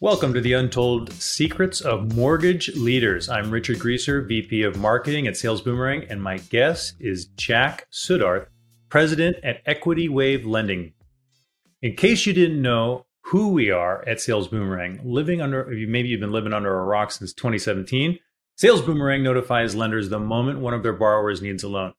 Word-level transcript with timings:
Welcome 0.00 0.32
to 0.34 0.40
the 0.40 0.52
Untold 0.52 1.12
Secrets 1.14 1.80
of 1.80 2.14
Mortgage 2.14 2.68
Leaders. 2.76 3.28
I'm 3.28 3.50
Richard 3.50 3.80
Grieser, 3.80 4.20
VP 4.20 4.62
of 4.62 4.78
Marketing 4.78 5.26
at 5.26 5.36
Sales 5.36 5.60
Boomerang, 5.60 6.04
and 6.08 6.22
my 6.22 6.38
guest 6.38 6.94
is 7.00 7.24
Jack 7.24 7.88
Suddarth, 7.90 8.46
President 8.90 9.38
at 9.42 9.60
Equity 9.66 10.08
Wave 10.08 10.46
Lending. 10.46 10.92
In 11.82 11.96
case 11.96 12.26
you 12.26 12.32
didn't 12.32 12.62
know 12.62 13.06
who 13.22 13.48
we 13.48 13.72
are 13.72 14.08
at 14.08 14.20
Sales 14.20 14.46
Boomerang, 14.46 15.00
living 15.02 15.40
under 15.40 15.64
maybe 15.66 16.06
you've 16.06 16.20
been 16.20 16.30
living 16.30 16.52
under 16.52 16.78
a 16.78 16.84
rock 16.84 17.10
since 17.10 17.32
2017, 17.32 18.20
Sales 18.54 18.82
Boomerang 18.82 19.24
notifies 19.24 19.74
lenders 19.74 20.10
the 20.10 20.20
moment 20.20 20.60
one 20.60 20.74
of 20.74 20.84
their 20.84 20.92
borrowers 20.92 21.42
needs 21.42 21.64
a 21.64 21.68
loan. 21.68 21.92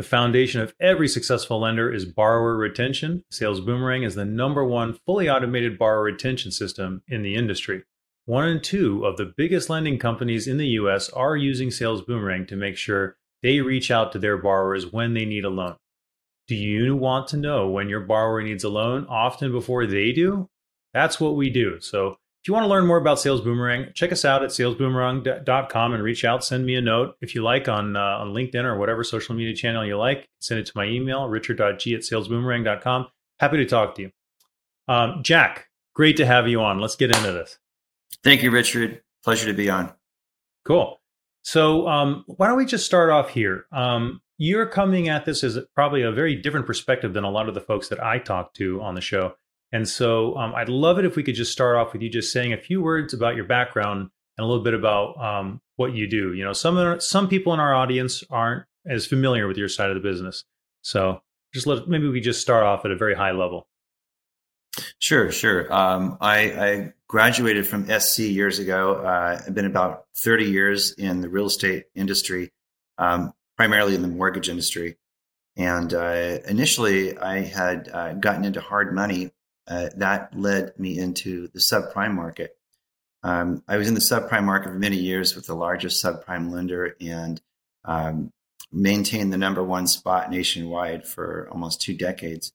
The 0.00 0.06
foundation 0.06 0.62
of 0.62 0.74
every 0.80 1.08
successful 1.08 1.60
lender 1.60 1.92
is 1.92 2.06
borrower 2.06 2.56
retention. 2.56 3.22
Sales 3.30 3.60
Boomerang 3.60 4.02
is 4.02 4.14
the 4.14 4.24
number 4.24 4.64
one 4.64 4.94
fully 4.94 5.28
automated 5.28 5.78
borrower 5.78 6.04
retention 6.04 6.52
system 6.52 7.02
in 7.06 7.20
the 7.20 7.34
industry. 7.34 7.82
One 8.24 8.48
and 8.48 8.64
two 8.64 9.04
of 9.04 9.18
the 9.18 9.30
biggest 9.36 9.68
lending 9.68 9.98
companies 9.98 10.46
in 10.46 10.56
the 10.56 10.68
US 10.68 11.10
are 11.10 11.36
using 11.36 11.70
Sales 11.70 12.00
Boomerang 12.00 12.46
to 12.46 12.56
make 12.56 12.78
sure 12.78 13.18
they 13.42 13.60
reach 13.60 13.90
out 13.90 14.10
to 14.12 14.18
their 14.18 14.38
borrowers 14.38 14.90
when 14.90 15.12
they 15.12 15.26
need 15.26 15.44
a 15.44 15.50
loan. 15.50 15.76
Do 16.48 16.54
you 16.54 16.96
want 16.96 17.28
to 17.28 17.36
know 17.36 17.68
when 17.68 17.90
your 17.90 18.00
borrower 18.00 18.42
needs 18.42 18.64
a 18.64 18.70
loan 18.70 19.04
often 19.06 19.52
before 19.52 19.84
they 19.84 20.12
do? 20.12 20.48
That's 20.94 21.20
what 21.20 21.36
we 21.36 21.50
do. 21.50 21.78
So 21.78 22.16
if 22.42 22.48
you 22.48 22.54
want 22.54 22.64
to 22.64 22.68
learn 22.68 22.86
more 22.86 22.96
about 22.96 23.20
Sales 23.20 23.42
Boomerang, 23.42 23.88
check 23.94 24.12
us 24.12 24.24
out 24.24 24.42
at 24.42 24.48
salesboomerang.com 24.48 25.92
and 25.92 26.02
reach 26.02 26.24
out. 26.24 26.42
Send 26.42 26.64
me 26.64 26.74
a 26.74 26.80
note 26.80 27.16
if 27.20 27.34
you 27.34 27.42
like 27.42 27.68
on 27.68 27.96
uh, 27.96 28.00
on 28.00 28.28
LinkedIn 28.28 28.64
or 28.64 28.78
whatever 28.78 29.04
social 29.04 29.34
media 29.34 29.54
channel 29.54 29.84
you 29.84 29.98
like. 29.98 30.26
Send 30.40 30.58
it 30.58 30.66
to 30.66 30.72
my 30.74 30.86
email, 30.86 31.28
richard.g 31.28 31.94
at 31.94 32.00
salesboomerang.com. 32.00 33.08
Happy 33.38 33.58
to 33.58 33.66
talk 33.66 33.94
to 33.96 34.02
you. 34.02 34.10
Um, 34.88 35.22
Jack, 35.22 35.68
great 35.94 36.16
to 36.16 36.24
have 36.24 36.48
you 36.48 36.62
on. 36.62 36.78
Let's 36.78 36.96
get 36.96 37.14
into 37.14 37.30
this. 37.30 37.58
Thank 38.24 38.42
you, 38.42 38.50
Richard. 38.50 39.02
Pleasure 39.22 39.46
to 39.46 39.52
be 39.52 39.68
on. 39.68 39.92
Cool. 40.64 40.98
So 41.42 41.86
um, 41.88 42.24
why 42.26 42.48
don't 42.48 42.56
we 42.56 42.64
just 42.64 42.86
start 42.86 43.10
off 43.10 43.30
here? 43.30 43.66
Um, 43.70 44.22
you're 44.38 44.66
coming 44.66 45.08
at 45.08 45.26
this 45.26 45.44
as 45.44 45.58
probably 45.74 46.02
a 46.02 46.10
very 46.10 46.34
different 46.34 46.66
perspective 46.66 47.12
than 47.12 47.24
a 47.24 47.30
lot 47.30 47.48
of 47.48 47.54
the 47.54 47.60
folks 47.60 47.88
that 47.88 48.02
I 48.02 48.18
talk 48.18 48.54
to 48.54 48.80
on 48.80 48.94
the 48.94 49.02
show. 49.02 49.34
And 49.72 49.88
so 49.88 50.36
um, 50.36 50.54
I'd 50.54 50.68
love 50.68 50.98
it 50.98 51.04
if 51.04 51.16
we 51.16 51.22
could 51.22 51.34
just 51.34 51.52
start 51.52 51.76
off 51.76 51.92
with 51.92 52.02
you 52.02 52.10
just 52.10 52.32
saying 52.32 52.52
a 52.52 52.58
few 52.58 52.82
words 52.82 53.14
about 53.14 53.36
your 53.36 53.44
background 53.44 54.10
and 54.36 54.44
a 54.44 54.46
little 54.46 54.64
bit 54.64 54.74
about 54.74 55.16
um, 55.22 55.60
what 55.76 55.94
you 55.94 56.08
do. 56.08 56.32
You 56.32 56.44
know, 56.44 56.52
some 56.52 57.00
some 57.00 57.28
people 57.28 57.54
in 57.54 57.60
our 57.60 57.74
audience 57.74 58.24
aren't 58.30 58.64
as 58.86 59.06
familiar 59.06 59.46
with 59.46 59.56
your 59.56 59.68
side 59.68 59.90
of 59.90 59.94
the 59.94 60.00
business, 60.00 60.44
so 60.82 61.22
just 61.54 61.66
let 61.66 61.88
maybe 61.88 62.08
we 62.08 62.20
just 62.20 62.40
start 62.40 62.64
off 62.64 62.84
at 62.84 62.90
a 62.90 62.96
very 62.96 63.14
high 63.14 63.32
level. 63.32 63.68
Sure, 64.98 65.32
sure. 65.32 65.72
Um, 65.72 66.16
I, 66.20 66.38
I, 66.38 66.92
graduated 67.08 67.66
from 67.66 67.88
SC 67.90 68.20
years 68.20 68.60
ago. 68.60 68.94
Uh, 68.94 69.40
I've 69.44 69.54
been 69.54 69.66
about 69.66 70.04
30 70.18 70.44
years 70.44 70.92
in 70.92 71.20
the 71.22 71.28
real 71.28 71.46
estate 71.46 71.86
industry, 71.96 72.52
um, 72.98 73.34
primarily 73.56 73.96
in 73.96 74.02
the 74.02 74.08
mortgage 74.08 74.48
industry. 74.48 74.96
And 75.56 75.92
uh, 75.92 76.38
initially, 76.46 77.18
I 77.18 77.40
had 77.40 77.90
uh, 77.92 78.12
gotten 78.12 78.44
into 78.44 78.60
hard 78.60 78.94
money 78.94 79.32
uh, 79.70 79.88
that 79.96 80.36
led 80.38 80.76
me 80.78 80.98
into 80.98 81.46
the 81.48 81.60
subprime 81.60 82.12
market. 82.12 82.56
Um, 83.22 83.62
I 83.68 83.76
was 83.76 83.86
in 83.86 83.94
the 83.94 84.00
subprime 84.00 84.44
market 84.44 84.70
for 84.70 84.78
many 84.78 84.96
years 84.96 85.36
with 85.36 85.46
the 85.46 85.54
largest 85.54 86.04
subprime 86.04 86.50
lender 86.50 86.96
and 87.00 87.40
um, 87.84 88.32
maintained 88.72 89.32
the 89.32 89.38
number 89.38 89.62
one 89.62 89.86
spot 89.86 90.30
nationwide 90.30 91.06
for 91.06 91.48
almost 91.52 91.80
two 91.80 91.94
decades. 91.94 92.52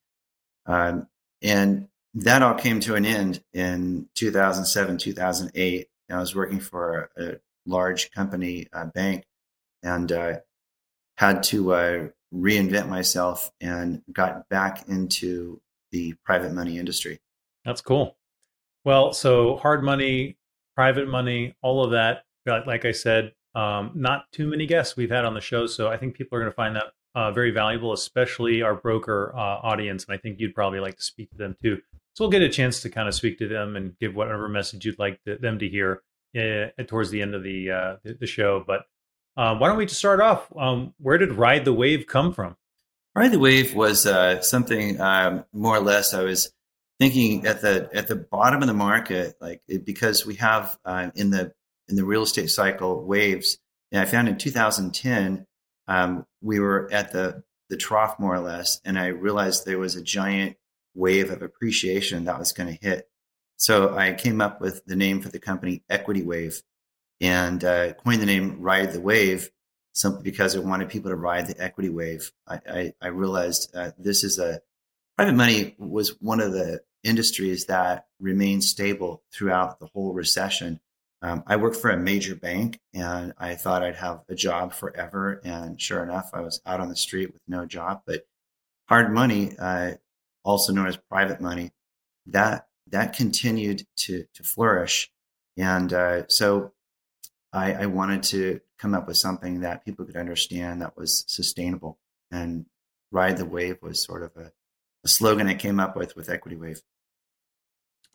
Um, 0.66 1.08
and 1.42 1.88
that 2.16 2.42
all 2.42 2.56
came 2.56 2.82
to 2.82 2.96
an 2.96 3.06
end 3.06 3.42
in 3.54 4.10
2007, 4.16 4.98
2008. 4.98 5.88
I 6.10 6.20
was 6.20 6.36
working 6.36 6.60
for 6.60 7.10
a, 7.18 7.24
a 7.24 7.36
large 7.66 8.12
company, 8.12 8.68
a 8.74 8.86
bank, 8.86 9.24
and 9.84 10.12
uh, 10.12 10.34
had 11.18 11.44
to 11.44 11.74
uh, 11.74 12.08
reinvent 12.34 12.90
myself 12.90 13.52
and 13.62 14.02
got 14.12 14.50
back 14.50 14.88
into 14.90 15.62
the 15.92 16.14
private 16.24 16.54
money 16.54 16.78
industry. 16.78 17.20
That's 17.64 17.82
cool. 17.82 18.18
Well, 18.84 19.14
so 19.14 19.58
hard 19.58 19.84
money, 19.84 20.38
private 20.76 21.08
money, 21.08 21.56
all 21.62 21.84
of 21.84 21.92
that. 21.92 22.24
Like 22.46 22.86
I 22.86 22.92
said, 22.92 23.34
um, 23.56 23.92
not 23.96 24.32
too 24.32 24.48
many 24.48 24.68
guests 24.68 24.96
we've 24.96 25.10
had 25.10 25.26
on 25.26 25.34
the 25.34 25.42
show, 25.42 25.66
so 25.66 25.88
I 25.88 25.98
think 25.98 26.16
people 26.16 26.38
are 26.38 26.42
going 26.42 26.52
to 26.52 26.56
find 26.56 26.76
that 26.76 26.94
uh, 27.16 27.32
very 27.32 27.52
valuable, 27.52 27.94
especially 27.94 28.62
our 28.62 28.76
broker 28.76 29.34
uh, 29.36 29.40
audience. 29.40 30.06
And 30.06 30.14
I 30.14 30.18
think 30.18 30.40
you'd 30.40 30.54
probably 30.54 30.80
like 30.80 30.98
to 30.98 31.04
speak 31.04 31.32
to 31.32 31.38
them 31.38 31.56
too. 31.64 31.78
So 32.14 32.24
we'll 32.24 32.32
get 32.32 32.44
a 32.44 32.50
chance 32.50 32.82
to 32.82 32.90
kind 32.90 33.08
of 33.08 33.16
speak 33.16 33.40
to 33.40 33.48
them 33.48 33.76
and 33.76 33.98
give 34.00 34.16
whatever 34.16 34.48
message 34.48 34.86
you'd 34.86 35.00
like 35.00 35.22
to, 35.24 35.38
them 35.38 35.58
to 35.60 35.68
hear 35.68 36.04
uh, 36.38 36.68
towards 36.88 37.10
the 37.10 37.22
end 37.22 37.34
of 37.34 37.44
the 37.44 37.72
uh, 37.72 37.96
the, 38.04 38.14
the, 38.14 38.28
show. 38.28 38.64
But 38.66 38.82
uh, 39.38 39.56
why 39.56 39.68
don't 39.68 39.78
we 39.78 39.86
just 39.86 40.00
start 40.00 40.22
off? 40.22 40.48
Um, 40.58 40.94
where 41.00 41.18
did 41.18 41.34
Ride 41.34 41.66
the 41.66 41.74
Wave 41.74 42.08
come 42.08 42.34
from? 42.34 42.56
Ride 43.16 43.32
the 43.32 43.40
Wave 43.40 43.74
was 43.74 44.06
uh, 44.06 44.42
something 44.42 45.00
um, 45.00 45.46
more 45.54 45.78
or 45.78 45.80
less 45.80 46.14
I 46.14 46.24
was 46.24 46.52
thinking 47.00 47.46
at 47.46 47.62
the 47.62 47.90
at 47.94 48.08
the 48.08 48.16
bottom 48.18 48.62
of 48.62 48.68
the 48.68 48.74
market, 48.74 49.36
like 49.40 49.62
it, 49.70 49.86
because 49.86 50.26
we 50.26 50.36
have 50.36 50.78
uh, 50.84 51.12
in 51.16 51.30
the 51.30 51.54
in 51.88 51.96
the 51.96 52.04
real 52.04 52.24
estate 52.24 52.50
cycle 52.50 53.06
waves. 53.06 53.58
And 53.92 54.02
I 54.02 54.06
found 54.06 54.28
in 54.28 54.38
2010 54.38 55.46
um, 55.88 56.26
we 56.42 56.60
were 56.60 56.90
at 56.92 57.14
the 57.14 57.44
the 57.70 57.78
trough 57.78 58.20
more 58.20 58.36
or 58.36 58.42
less, 58.42 58.82
and 58.84 59.00
I 59.00 59.08
realized 59.08 59.66
there 59.66 59.80
was 59.80 59.96
a 59.96 60.04
giant 60.04 60.58
wave 60.94 61.32
of 61.32 61.42
appreciation 61.42 62.26
that 62.26 62.38
was 62.38 62.52
going 62.52 62.68
to 62.68 62.86
hit. 62.86 63.10
So 63.58 63.96
I 63.96 64.14
came 64.14 64.42
up 64.42 64.60
with 64.60 64.84
the 64.86 64.96
name 64.98 65.22
for 65.22 65.30
the 65.30 65.40
company 65.40 65.84
Equity 65.90 66.22
Wave, 66.22 66.62
and 67.22 67.64
uh, 67.64 67.94
coined 67.94 68.22
the 68.22 68.26
name 68.26 68.60
Ride 68.60 68.92
the 68.92 69.00
Wave 69.00 69.52
simply 69.96 70.24
because 70.24 70.56
I 70.56 70.60
wanted 70.60 70.90
people 70.90 71.10
to 71.10 71.16
ride 71.16 71.48
the 71.48 71.60
equity 71.60 71.90
wave. 71.90 72.32
I, 72.48 72.60
I, 72.70 72.94
I 73.02 73.08
realized 73.08 73.74
uh, 73.76 73.92
this 73.98 74.24
is 74.24 74.38
a 74.38 74.62
private 75.18 75.36
money 75.36 75.74
was 75.80 76.22
one 76.22 76.42
of 76.42 76.52
the 76.52 76.82
industries 77.04 77.66
that 77.66 78.06
remained 78.20 78.64
stable 78.64 79.24
throughout 79.34 79.80
the 79.80 79.88
whole 79.88 80.14
recession. 80.14 80.82
Um, 81.22 81.44
I 81.48 81.56
worked 81.56 81.78
for 81.78 81.90
a 81.90 81.98
major 81.98 82.36
bank 82.36 82.80
and 82.94 83.34
I 83.38 83.56
thought 83.56 83.84
I'd 83.84 83.96
have 83.96 84.24
a 84.28 84.36
job 84.36 84.74
forever. 84.74 85.42
And 85.46 85.80
sure 85.80 86.04
enough, 86.04 86.32
I 86.34 86.42
was 86.42 86.62
out 86.66 86.82
on 86.82 86.90
the 86.90 86.96
street 86.96 87.32
with 87.32 87.42
no 87.48 87.66
job. 87.66 88.02
But 88.06 88.28
hard 88.90 89.14
money, 89.14 89.56
uh, 89.58 89.94
also 90.44 90.74
known 90.74 90.88
as 90.88 90.98
private 90.98 91.40
money, 91.40 91.72
that 92.28 92.68
that 92.88 93.14
continued 93.14 93.88
to 93.96 94.26
to 94.34 94.44
flourish. 94.44 95.10
And 95.58 95.94
uh, 95.94 96.28
so 96.28 96.74
I, 97.54 97.74
I 97.74 97.86
wanted 97.86 98.24
to 98.24 98.60
come 98.80 98.94
up 98.94 99.08
with 99.08 99.18
something 99.18 99.62
that 99.62 99.86
people 99.86 100.06
could 100.06 100.18
understand 100.18 100.82
that 100.82 100.98
was 100.98 101.24
sustainable. 101.28 102.00
And 102.32 102.66
ride 103.12 103.38
the 103.38 103.46
wave 103.46 103.78
was 103.82 104.04
sort 104.04 104.24
of 104.24 104.32
a, 104.36 104.52
a 105.04 105.08
slogan 105.08 105.48
I 105.48 105.56
came 105.56 105.80
up 105.80 105.96
with 105.96 106.16
with 106.16 106.30
Equity 106.30 106.58
Wave. 106.58 106.82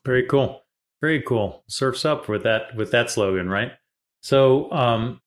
Very 0.04 0.26
cool. 0.26 0.62
Very 1.00 1.22
cool. 1.22 1.64
Surfs 1.68 2.04
up 2.04 2.28
with 2.28 2.42
that 2.42 2.76
with 2.76 2.90
that 2.90 3.10
slogan, 3.10 3.48
right? 3.48 3.72
So 4.22 4.70
um, 4.70 5.20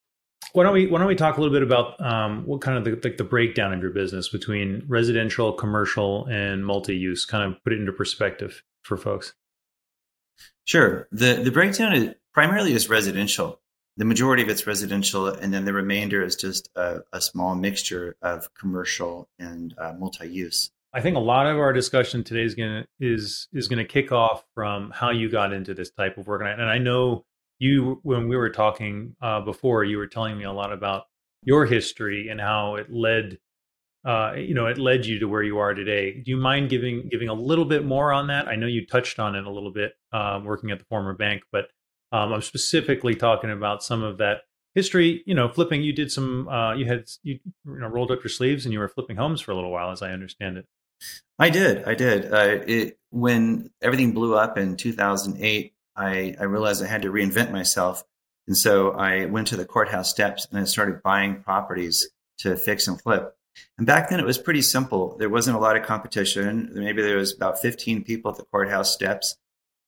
why 0.51 0.63
don't 0.63 0.73
we 0.73 0.88
why 0.88 0.99
don't 0.99 1.07
we 1.07 1.16
talk 1.16 1.38
a 1.38 1.41
little 1.41 1.55
bit 1.55 1.63
about 1.63 1.99
um, 2.05 2.45
what 2.45 2.61
kind 2.61 2.77
of 2.77 2.83
the, 2.83 3.07
like 3.07 3.17
the 3.17 3.23
breakdown 3.23 3.73
of 3.73 3.81
your 3.81 3.91
business 3.91 4.29
between 4.29 4.83
residential, 4.88 5.53
commercial, 5.53 6.25
and 6.25 6.66
multi-use? 6.66 7.25
Kind 7.25 7.51
of 7.51 7.63
put 7.63 7.73
it 7.73 7.79
into 7.79 7.91
perspective 7.91 8.61
for 8.83 8.97
folks. 8.97 9.33
Sure. 10.66 11.07
the 11.11 11.35
The 11.35 11.51
breakdown 11.51 11.93
is, 11.93 12.16
primarily 12.33 12.73
is 12.73 12.89
residential 12.89 13.61
the 13.97 14.05
majority 14.05 14.43
of 14.43 14.49
it's 14.49 14.65
residential, 14.65 15.27
and 15.27 15.53
then 15.53 15.65
the 15.65 15.73
remainder 15.73 16.23
is 16.23 16.35
just 16.35 16.69
a, 16.75 16.99
a 17.11 17.21
small 17.21 17.55
mixture 17.55 18.15
of 18.21 18.53
commercial 18.53 19.29
and 19.37 19.75
uh, 19.77 19.93
multi-use. 19.93 20.71
I 20.93 21.01
think 21.01 21.15
a 21.15 21.19
lot 21.19 21.47
of 21.47 21.57
our 21.57 21.73
discussion 21.73 22.23
today 22.23 22.43
is 22.43 22.55
gonna 22.55 22.85
is 22.99 23.47
is 23.51 23.67
gonna 23.67 23.85
kick 23.85 24.11
off 24.11 24.45
from 24.53 24.91
how 24.91 25.09
you 25.09 25.29
got 25.29 25.53
into 25.53 25.73
this 25.73 25.91
type 25.91 26.17
of 26.17 26.28
work, 26.28 26.41
and 26.41 26.49
I, 26.49 26.53
and 26.53 26.69
I 26.69 26.78
know 26.78 27.25
you 27.59 27.99
when 28.03 28.28
we 28.28 28.35
were 28.35 28.49
talking 28.49 29.16
uh, 29.22 29.41
before, 29.41 29.84
you 29.84 29.97
were 29.97 30.07
telling 30.07 30.37
me 30.37 30.43
a 30.43 30.51
lot 30.51 30.72
about 30.72 31.03
your 31.43 31.66
history 31.66 32.29
and 32.29 32.39
how 32.39 32.75
it 32.75 32.91
led, 32.91 33.37
uh, 34.05 34.34
you 34.35 34.53
know, 34.53 34.67
it 34.67 34.78
led 34.78 35.05
you 35.05 35.19
to 35.19 35.28
where 35.28 35.43
you 35.43 35.57
are 35.57 35.73
today. 35.73 36.13
Do 36.13 36.31
you 36.31 36.37
mind 36.37 36.69
giving 36.69 37.09
giving 37.09 37.29
a 37.29 37.34
little 37.34 37.66
bit 37.66 37.85
more 37.85 38.11
on 38.11 38.28
that? 38.28 38.47
I 38.47 38.55
know 38.55 38.67
you 38.67 38.85
touched 38.85 39.19
on 39.19 39.35
it 39.35 39.46
a 39.46 39.51
little 39.51 39.72
bit 39.72 39.93
uh, 40.11 40.41
working 40.43 40.72
at 40.72 40.79
the 40.79 40.85
former 40.85 41.13
bank, 41.13 41.43
but 41.51 41.69
um, 42.13 42.31
I'm 42.31 42.41
specifically 42.43 43.15
talking 43.15 43.49
about 43.49 43.83
some 43.83 44.03
of 44.03 44.19
that 44.19 44.41
history. 44.75 45.23
You 45.25 45.33
know, 45.33 45.49
flipping. 45.49 45.83
You 45.83 45.93
did 45.93 46.11
some. 46.11 46.47
Uh, 46.47 46.75
you 46.75 46.85
had 46.85 47.05
you, 47.23 47.39
you 47.65 47.79
know 47.79 47.87
rolled 47.87 48.11
up 48.11 48.23
your 48.23 48.29
sleeves 48.29 48.65
and 48.65 48.71
you 48.71 48.79
were 48.79 48.87
flipping 48.87 49.17
homes 49.17 49.41
for 49.41 49.51
a 49.51 49.55
little 49.55 49.71
while, 49.71 49.91
as 49.91 50.01
I 50.03 50.11
understand 50.11 50.57
it. 50.57 50.67
I 51.39 51.49
did. 51.49 51.83
I 51.83 51.95
did. 51.95 52.31
Uh, 52.31 52.63
it, 52.67 52.99
when 53.09 53.71
everything 53.81 54.13
blew 54.13 54.35
up 54.35 54.57
in 54.57 54.77
2008, 54.77 55.73
I, 55.95 56.35
I 56.39 56.43
realized 56.43 56.83
I 56.83 56.87
had 56.87 57.01
to 57.01 57.11
reinvent 57.11 57.51
myself, 57.51 58.03
and 58.47 58.55
so 58.55 58.91
I 58.91 59.25
went 59.25 59.47
to 59.47 59.57
the 59.57 59.65
courthouse 59.65 60.09
steps 60.09 60.47
and 60.49 60.59
I 60.59 60.63
started 60.65 61.01
buying 61.01 61.41
properties 61.41 62.07
to 62.39 62.55
fix 62.55 62.87
and 62.87 63.01
flip. 63.01 63.35
And 63.77 63.85
back 63.85 64.09
then 64.09 64.19
it 64.19 64.25
was 64.25 64.37
pretty 64.37 64.61
simple. 64.61 65.17
There 65.17 65.29
wasn't 65.29 65.57
a 65.57 65.59
lot 65.59 65.75
of 65.75 65.85
competition. 65.85 66.71
Maybe 66.73 67.01
there 67.01 67.17
was 67.17 67.35
about 67.35 67.61
15 67.61 68.03
people 68.03 68.31
at 68.31 68.37
the 68.37 68.45
courthouse 68.45 68.91
steps 68.91 69.37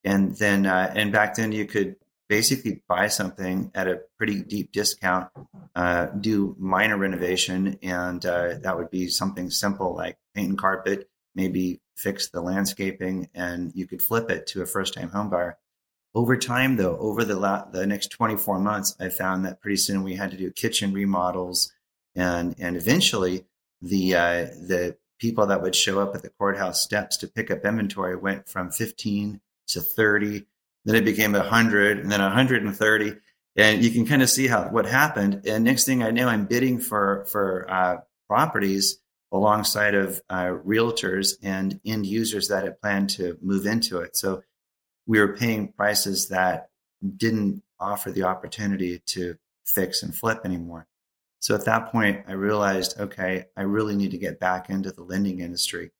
and 0.05 0.35
then 0.37 0.65
uh, 0.65 0.93
and 0.95 1.11
back 1.11 1.35
then 1.35 1.51
you 1.51 1.65
could 1.65 1.95
basically 2.27 2.81
buy 2.87 3.07
something 3.07 3.71
at 3.75 3.87
a 3.87 4.01
pretty 4.17 4.41
deep 4.41 4.71
discount, 4.71 5.29
uh, 5.75 6.07
do 6.07 6.55
minor 6.57 6.97
renovation, 6.97 7.77
and 7.83 8.25
uh, 8.25 8.55
that 8.61 8.77
would 8.77 8.89
be 8.89 9.07
something 9.07 9.49
simple 9.49 9.95
like 9.95 10.17
paint 10.33 10.49
and 10.49 10.57
carpet, 10.57 11.09
maybe 11.35 11.81
fix 11.95 12.29
the 12.29 12.41
landscaping, 12.41 13.29
and 13.33 13.71
you 13.75 13.87
could 13.87 14.01
flip 14.01 14.29
it 14.29 14.47
to 14.47 14.61
a 14.61 14.65
first-time 14.65 15.09
home 15.09 15.29
buyer. 15.29 15.57
Over 16.13 16.37
time, 16.37 16.77
though, 16.77 16.97
over 16.97 17.23
the 17.23 17.35
la- 17.35 17.65
the 17.65 17.85
next 17.85 18.07
24 18.07 18.59
months, 18.59 18.95
I 18.99 19.09
found 19.09 19.45
that 19.45 19.61
pretty 19.61 19.77
soon 19.77 20.03
we 20.03 20.15
had 20.15 20.31
to 20.31 20.37
do 20.37 20.49
kitchen 20.51 20.93
remodels, 20.93 21.73
and 22.15 22.55
and 22.57 22.77
eventually 22.77 23.45
the 23.81 24.15
uh, 24.15 24.45
the 24.45 24.97
people 25.19 25.45
that 25.47 25.61
would 25.61 25.75
show 25.75 25.99
up 25.99 26.15
at 26.15 26.21
the 26.21 26.29
courthouse 26.29 26.81
steps 26.81 27.17
to 27.17 27.27
pick 27.27 27.51
up 27.51 27.65
inventory 27.65 28.15
went 28.15 28.47
from 28.47 28.71
15 28.71 29.41
to 29.67 29.81
30 29.81 30.45
then 30.85 30.95
it 30.95 31.05
became 31.05 31.33
100 31.33 31.99
and 31.99 32.11
then 32.11 32.21
130 32.21 33.15
and 33.57 33.83
you 33.83 33.91
can 33.91 34.05
kind 34.05 34.21
of 34.21 34.29
see 34.29 34.47
how 34.47 34.65
what 34.65 34.85
happened. 34.85 35.45
And 35.45 35.63
next 35.63 35.85
thing 35.85 36.03
i 36.03 36.11
know 36.11 36.27
i'm 36.27 36.45
bidding 36.45 36.79
for 36.79 37.25
for 37.31 37.65
uh, 37.69 37.97
properties 38.27 38.99
alongside 39.31 39.95
of 39.95 40.21
uh, 40.29 40.45
realtors 40.65 41.33
and 41.43 41.79
end 41.85 42.05
users 42.05 42.47
that 42.47 42.63
had 42.63 42.79
planned 42.79 43.09
to 43.09 43.37
move 43.41 43.65
into 43.65 43.99
it. 43.99 44.15
So 44.15 44.43
we 45.05 45.19
were 45.19 45.35
paying 45.35 45.73
prices 45.73 46.29
that 46.29 46.69
didn't 47.17 47.61
offer 47.79 48.11
the 48.11 48.23
opportunity 48.23 49.01
to 49.07 49.37
fix 49.65 50.03
and 50.03 50.15
flip 50.15 50.41
anymore. 50.45 50.87
So 51.39 51.53
at 51.55 51.65
that 51.65 51.91
point 51.91 52.25
i 52.27 52.33
realized 52.33 52.99
okay 52.99 53.45
i 53.57 53.61
really 53.61 53.95
need 53.95 54.11
to 54.11 54.17
get 54.17 54.39
back 54.39 54.69
into 54.69 54.91
the 54.91 55.03
lending 55.03 55.39
industry. 55.39 55.91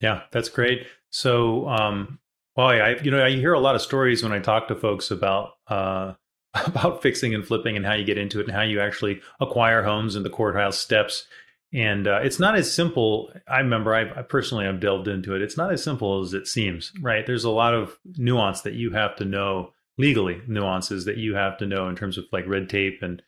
Yeah 0.00 0.22
that's 0.30 0.48
great. 0.48 0.86
So 1.10 1.68
um, 1.68 2.18
well, 2.56 2.68
I 2.68 2.96
you 3.02 3.10
know 3.10 3.24
I 3.24 3.30
hear 3.30 3.52
a 3.52 3.60
lot 3.60 3.74
of 3.74 3.82
stories 3.82 4.22
when 4.22 4.32
I 4.32 4.38
talk 4.38 4.68
to 4.68 4.74
folks 4.74 5.10
about 5.10 5.52
uh, 5.68 6.14
about 6.66 7.02
fixing 7.02 7.34
and 7.34 7.46
flipping 7.46 7.76
and 7.76 7.84
how 7.84 7.94
you 7.94 8.04
get 8.04 8.18
into 8.18 8.40
it 8.40 8.46
and 8.46 8.56
how 8.56 8.62
you 8.62 8.80
actually 8.80 9.20
acquire 9.40 9.82
homes 9.82 10.16
and 10.16 10.24
the 10.24 10.30
courthouse 10.30 10.78
steps. 10.78 11.26
And 11.72 12.06
uh, 12.06 12.20
it's 12.22 12.38
not 12.38 12.56
as 12.56 12.72
simple. 12.72 13.30
I 13.48 13.58
remember 13.58 13.94
I, 13.94 14.02
I 14.02 14.22
personally 14.22 14.64
have 14.64 14.80
delved 14.80 15.08
into 15.08 15.34
it. 15.34 15.42
It's 15.42 15.56
not 15.56 15.72
as 15.72 15.82
simple 15.82 16.22
as 16.22 16.32
it 16.32 16.46
seems, 16.46 16.92
right? 17.02 17.26
There's 17.26 17.44
a 17.44 17.50
lot 17.50 17.74
of 17.74 17.98
nuance 18.16 18.62
that 18.62 18.74
you 18.74 18.92
have 18.92 19.16
to 19.16 19.24
know 19.24 19.72
legally, 19.98 20.40
nuances 20.46 21.06
that 21.06 21.16
you 21.16 21.34
have 21.34 21.58
to 21.58 21.66
know 21.66 21.88
in 21.88 21.96
terms 21.96 22.18
of 22.18 22.24
like 22.32 22.46
red 22.46 22.70
tape 22.70 23.00
and 23.02 23.20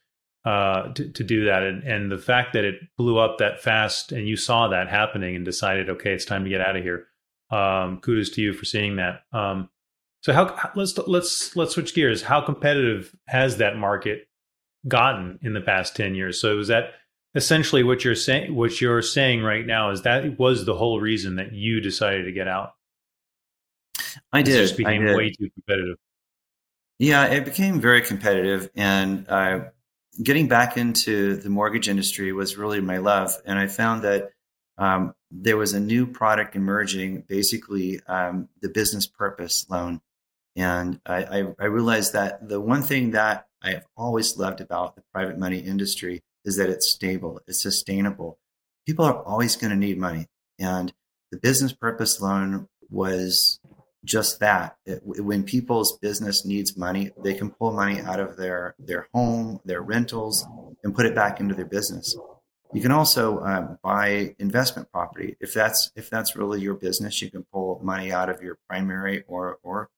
uh, 0.45 0.93
to, 0.95 1.11
to 1.11 1.25
do 1.25 1.47
that. 1.47 1.63
And, 1.63 1.83
and 1.83 2.13
the 2.13 2.19
fact 2.19 2.53
that 2.53 2.65
it 2.65 2.77
blew 2.97 3.19
up 3.19 3.39
that 3.39 3.61
fast 3.61 4.13
and 4.13 4.27
you 4.27 4.37
saw 4.37 4.69
that 4.69 4.89
happening 4.89 5.35
and 5.35 5.45
decided, 5.45 5.91
okay, 5.91 6.13
it's 6.13 6.25
time 6.25 6.45
to 6.45 6.51
get 6.51 6.61
out 6.61 6.77
of 6.77 6.83
here 6.83 7.07
um, 7.51 8.01
kudos 8.01 8.31
to 8.31 8.41
you 8.41 8.53
for 8.53 8.65
seeing 8.65 8.97
that. 8.97 9.23
Um, 9.33 9.69
so 10.21 10.33
how 10.33 10.71
let's 10.75 10.99
let's 10.99 11.57
let's 11.57 11.75
switch 11.75 11.95
gears. 11.95 12.23
How 12.23 12.41
competitive 12.41 13.15
has 13.27 13.59
that 13.59 13.77
market 13.77 14.29
gotten 14.87 15.39
in 15.43 15.53
the 15.53 15.61
past 15.61 15.97
ten 15.97 16.15
years? 16.15 16.41
So 16.41 16.59
is 16.59 16.69
that 16.69 16.95
essentially 17.35 17.83
what 17.83 18.05
you're 18.05 18.15
saying? 18.15 18.55
What 18.55 18.81
you're 18.81 19.03
saying 19.03 19.43
right 19.43 19.67
now 19.67 19.91
is 19.91 20.03
that 20.03 20.39
was 20.39 20.65
the 20.65 20.75
whole 20.75 21.01
reason 21.01 21.37
that 21.37 21.53
you 21.53 21.81
decided 21.81 22.25
to 22.25 22.33
get 22.33 22.49
out. 22.49 22.73
I 24.33 24.43
did. 24.43 24.57
It 24.57 24.63
just 24.63 24.77
became 24.77 25.05
did. 25.05 25.17
way 25.17 25.31
too 25.31 25.51
competitive. 25.51 25.97
Yeah, 26.99 27.27
it 27.27 27.45
became 27.45 27.81
very 27.81 28.03
competitive, 28.03 28.71
and 28.75 29.29
uh, 29.29 29.61
getting 30.21 30.49
back 30.49 30.77
into 30.77 31.37
the 31.37 31.49
mortgage 31.49 31.89
industry 31.89 32.33
was 32.33 32.57
really 32.57 32.81
my 32.81 32.99
love. 32.99 33.33
And 33.47 33.57
I 33.57 33.69
found 33.69 34.03
that 34.03 34.31
um, 34.79 35.15
there 35.31 35.57
was 35.57 35.73
a 35.73 35.81
new 35.81 36.07
product 36.07 36.55
emerging, 36.57 37.25
basically 37.29 38.01
um, 38.07 38.49
the 38.63 38.69
business 38.69 39.07
purpose 39.07 39.67
loan. 39.69 40.01
And 40.57 41.01
I, 41.05 41.25
I, 41.25 41.55
I, 41.61 41.65
realized 41.67 42.13
that 42.15 42.49
the 42.49 42.61
one 42.61 42.83
thing 42.83 43.11
that 43.13 43.47
I 43.63 43.73
have 43.73 43.87
always 43.97 44.37
loved 44.37 44.61
about 44.61 44.97
the 44.97 45.03
private 45.13 45.39
money 45.39 45.59
industry 45.59 46.23
is 46.45 46.57
that 46.57 46.71
it's 46.71 46.91
stable, 46.91 47.41
it's 47.47 47.63
sustainable. 47.63 48.39
People 48.87 49.05
are 49.05 49.23
always 49.23 49.57
going 49.57 49.71
to 49.71 49.77
need 49.77 49.99
money. 49.99 50.27
And 50.59 50.93
the 51.31 51.39
business 51.39 51.73
purpose 51.73 52.21
loan 52.21 52.69
was 52.89 53.61
just 54.05 54.41
that. 54.41 54.77
It, 54.87 55.01
when 55.05 55.43
people's 55.43 55.99
business 55.99 56.45
needs 56.45 56.77
money, 56.77 57.11
they 57.23 57.35
can 57.35 57.51
pull 57.51 57.73
money 57.73 58.01
out 58.01 58.19
of 58.19 58.37
their, 58.37 58.75
their 58.79 59.09
home, 59.13 59.61
their 59.65 59.83
rentals, 59.83 60.47
and 60.83 60.95
put 60.95 61.07
it 61.07 61.15
back 61.15 61.41
into 61.41 61.55
their 61.55 61.67
business. 61.67 62.17
You 62.75 62.83
can 62.83 62.93
also 62.93 63.39
uh, 63.39 63.77
buy 63.83 64.35
investment 64.39 64.93
property 64.93 65.37
if 65.41 65.55
that's 65.55 65.91
if 65.97 66.11
that's 66.11 66.37
really 66.37 66.61
your 66.61 66.75
business. 66.75 67.23
You 67.23 67.31
can 67.31 67.45
pull 67.53 67.81
money 67.83 68.13
out 68.13 68.29
of 68.29 68.43
your 68.43 68.59
primary 68.69 69.25
or 69.27 69.59
or 69.63 69.89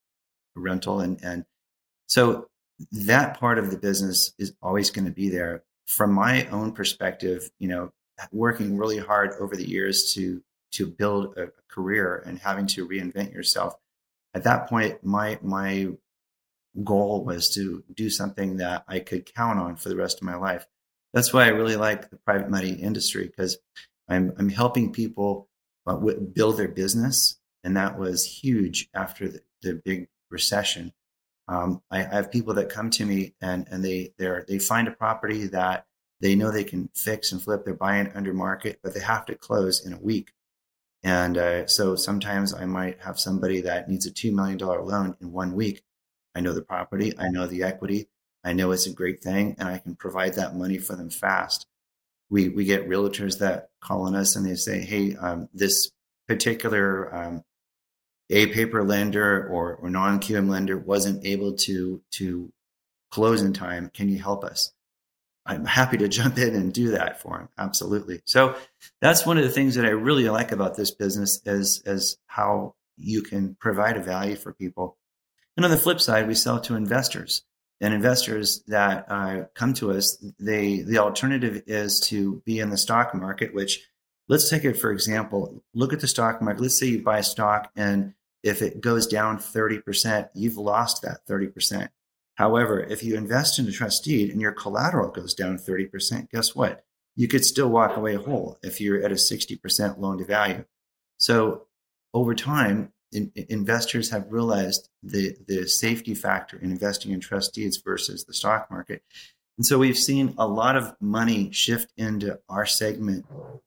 rental, 0.54 1.00
and 1.00 1.18
and 1.22 1.44
so 2.06 2.48
that 2.92 3.38
part 3.38 3.58
of 3.58 3.70
the 3.70 3.76
business 3.76 4.32
is 4.38 4.54
always 4.62 4.90
going 4.90 5.06
to 5.06 5.10
be 5.10 5.28
there. 5.28 5.64
From 5.86 6.12
my 6.12 6.46
own 6.46 6.70
perspective, 6.70 7.50
you 7.58 7.66
know, 7.66 7.92
working 8.30 8.76
really 8.76 8.98
hard 8.98 9.32
over 9.40 9.56
the 9.56 9.68
years 9.68 10.12
to 10.14 10.42
to 10.72 10.86
build 10.86 11.36
a 11.36 11.48
career 11.68 12.22
and 12.24 12.38
having 12.38 12.68
to 12.68 12.86
reinvent 12.86 13.32
yourself. 13.32 13.74
At 14.32 14.44
that 14.44 14.68
point, 14.68 15.02
my 15.02 15.40
my 15.42 15.88
goal 16.84 17.24
was 17.24 17.52
to 17.54 17.82
do 17.92 18.08
something 18.08 18.58
that 18.58 18.84
I 18.86 19.00
could 19.00 19.32
count 19.34 19.58
on 19.58 19.74
for 19.74 19.88
the 19.88 19.96
rest 19.96 20.18
of 20.18 20.22
my 20.22 20.36
life 20.36 20.66
that's 21.12 21.32
why 21.32 21.44
I 21.44 21.48
really 21.48 21.76
like 21.76 22.10
the 22.10 22.16
private 22.16 22.50
money 22.50 22.70
industry 22.70 23.26
because 23.26 23.58
I'm 24.08 24.32
I'm 24.38 24.48
helping 24.48 24.92
people 24.92 25.48
uh, 25.86 25.96
build 25.96 26.56
their 26.56 26.68
business, 26.68 27.38
and 27.64 27.76
that 27.76 27.98
was 27.98 28.24
huge 28.24 28.88
after 28.94 29.28
the, 29.28 29.40
the 29.62 29.80
big 29.84 30.08
recession. 30.30 30.92
Um, 31.48 31.82
I, 31.90 32.00
I, 32.00 32.14
have 32.14 32.30
people 32.30 32.54
that 32.54 32.68
come 32.68 32.90
to 32.90 33.04
me 33.04 33.34
and 33.40 33.66
and 33.70 33.84
they 33.84 34.12
they 34.18 34.30
they 34.46 34.58
find 34.58 34.86
a 34.86 34.92
property 34.92 35.46
that 35.48 35.86
they 36.20 36.34
know 36.34 36.50
they 36.50 36.64
can 36.64 36.90
fix 36.94 37.32
and 37.32 37.42
flip. 37.42 37.64
They're 37.64 37.74
buying 37.74 38.12
under 38.14 38.32
market, 38.32 38.78
but 38.82 38.94
they 38.94 39.00
have 39.00 39.26
to 39.26 39.34
close 39.34 39.84
in 39.84 39.92
a 39.92 39.98
week. 39.98 40.32
And 41.02 41.38
uh, 41.38 41.66
so 41.66 41.96
sometimes 41.96 42.52
I 42.52 42.66
might 42.66 43.00
have 43.00 43.18
somebody 43.18 43.62
that 43.62 43.88
needs 43.88 44.06
a 44.06 44.10
two 44.10 44.32
million 44.32 44.58
dollar 44.58 44.82
loan 44.82 45.16
in 45.20 45.32
one 45.32 45.54
week. 45.54 45.82
I 46.34 46.40
know 46.40 46.52
the 46.52 46.62
property, 46.62 47.12
I 47.18 47.28
know 47.28 47.46
the 47.46 47.62
equity, 47.62 48.08
I 48.42 48.52
know 48.52 48.70
it's 48.70 48.86
a 48.86 48.92
great 48.92 49.22
thing 49.22 49.56
and 49.58 49.68
I 49.68 49.78
can 49.78 49.94
provide 49.94 50.34
that 50.34 50.56
money 50.56 50.78
for 50.78 50.96
them 50.96 51.10
fast. 51.10 51.66
We, 52.30 52.48
we 52.48 52.64
get 52.64 52.88
realtors 52.88 53.38
that 53.38 53.70
call 53.80 54.06
on 54.06 54.14
us 54.14 54.36
and 54.36 54.46
they 54.46 54.54
say, 54.54 54.80
hey, 54.80 55.16
um, 55.16 55.48
this 55.52 55.90
particular 56.28 57.14
um, 57.14 57.44
A 58.30 58.46
paper 58.46 58.84
lender 58.84 59.48
or, 59.48 59.74
or 59.74 59.90
non 59.90 60.20
QM 60.20 60.48
lender 60.48 60.78
wasn't 60.78 61.26
able 61.26 61.54
to, 61.54 62.00
to 62.12 62.52
close 63.10 63.42
in 63.42 63.52
time. 63.52 63.90
Can 63.92 64.08
you 64.08 64.18
help 64.18 64.44
us? 64.44 64.72
I'm 65.44 65.64
happy 65.64 65.98
to 65.98 66.08
jump 66.20 66.38
in 66.38 66.54
and 66.54 66.72
do 66.72 66.92
that 66.92 67.20
for 67.20 67.38
them. 67.38 67.48
Absolutely. 67.58 68.22
So 68.24 68.54
that's 69.00 69.26
one 69.26 69.36
of 69.36 69.44
the 69.44 69.50
things 69.50 69.74
that 69.74 69.84
I 69.84 69.90
really 69.90 70.28
like 70.28 70.52
about 70.52 70.76
this 70.76 70.92
business 70.92 71.40
is, 71.44 71.82
is 71.84 72.16
how 72.26 72.74
you 72.96 73.22
can 73.22 73.56
provide 73.56 73.96
a 73.96 74.02
value 74.02 74.36
for 74.36 74.52
people. 74.52 74.96
And 75.56 75.64
on 75.64 75.70
the 75.70 75.76
flip 75.76 76.00
side, 76.00 76.28
we 76.28 76.34
sell 76.34 76.60
to 76.60 76.76
investors 76.76 77.42
and 77.80 77.94
investors 77.94 78.62
that 78.68 79.06
uh, 79.08 79.44
come 79.54 79.72
to 79.74 79.92
us, 79.92 80.22
they 80.38 80.82
the 80.82 80.98
alternative 80.98 81.62
is 81.66 82.00
to 82.08 82.42
be 82.44 82.58
in 82.58 82.70
the 82.70 82.76
stock 82.76 83.14
market. 83.14 83.54
Which 83.54 83.88
let's 84.28 84.50
take 84.50 84.64
it 84.64 84.76
for 84.76 84.92
example. 84.92 85.62
Look 85.74 85.92
at 85.92 86.00
the 86.00 86.08
stock 86.08 86.42
market. 86.42 86.62
Let's 86.62 86.78
say 86.78 86.86
you 86.86 87.02
buy 87.02 87.18
a 87.18 87.22
stock, 87.22 87.70
and 87.76 88.14
if 88.42 88.62
it 88.62 88.80
goes 88.80 89.06
down 89.06 89.38
thirty 89.38 89.78
percent, 89.78 90.28
you've 90.34 90.56
lost 90.56 91.02
that 91.02 91.26
thirty 91.26 91.46
percent. 91.46 91.90
However, 92.34 92.80
if 92.80 93.02
you 93.04 93.16
invest 93.16 93.58
in 93.58 93.66
a 93.68 93.72
trust 93.72 94.04
deed 94.04 94.30
and 94.30 94.40
your 94.40 94.52
collateral 94.52 95.10
goes 95.10 95.34
down 95.34 95.58
thirty 95.58 95.86
percent, 95.86 96.30
guess 96.30 96.54
what? 96.54 96.84
You 97.16 97.28
could 97.28 97.44
still 97.44 97.68
walk 97.68 97.96
away 97.96 98.14
whole 98.14 98.58
if 98.62 98.80
you're 98.80 99.02
at 99.02 99.12
a 99.12 99.18
sixty 99.18 99.56
percent 99.56 100.00
loan 100.00 100.18
to 100.18 100.24
value. 100.24 100.64
So 101.18 101.66
over 102.14 102.34
time, 102.34 102.92
in, 103.12 103.32
investors 103.34 104.10
have 104.10 104.30
realized 104.30 104.88
the 105.02 105.36
the 105.46 105.66
safety 105.66 106.14
factor 106.14 106.58
in 106.58 106.70
investing 106.70 107.12
in 107.12 107.20
trust 107.20 107.54
deeds 107.54 107.78
versus 107.78 108.24
the 108.24 108.34
stock 108.34 108.70
market. 108.70 109.02
And 109.58 109.66
so 109.66 109.78
we've 109.78 109.98
seen 109.98 110.34
a 110.38 110.46
lot 110.46 110.76
of 110.76 110.94
money 111.00 111.52
shift 111.52 111.92
into 111.98 112.38
our 112.48 112.64
segment. 112.64 113.26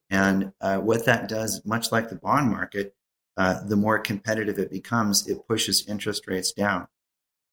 And 0.10 0.52
uh, 0.60 0.78
what 0.78 1.06
that 1.06 1.28
does, 1.28 1.64
much 1.66 1.92
like 1.92 2.10
the 2.10 2.16
bond 2.16 2.50
market, 2.50 2.96
uh, 3.38 3.64
the 3.64 3.76
more 3.76 4.00
competitive 4.00 4.58
it 4.58 4.72
becomes, 4.72 5.28
it 5.28 5.48
pushes 5.48 5.88
interest 5.88 6.28
rates 6.28 6.52
down. 6.52 6.88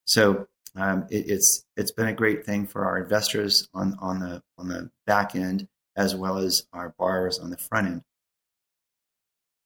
So 0.07 0.47
um, 0.75 1.07
it, 1.11 1.29
it's 1.29 1.65
it's 1.77 1.91
been 1.91 2.09
a 2.09 2.15
great 2.15 2.47
thing 2.47 2.67
for 2.67 2.85
our 2.85 2.99
investors 2.99 3.69
on 3.75 3.97
on 4.01 4.21
the 4.21 4.43
on 4.57 4.69
the 4.69 4.91
back 5.07 5.35
end 5.35 5.69
as 5.97 6.15
well 6.15 6.39
as 6.39 6.67
our 6.73 6.95
borrowers 6.99 7.39
on 7.39 7.51
the 7.51 7.57
front 7.57 7.89
end. 7.89 8.03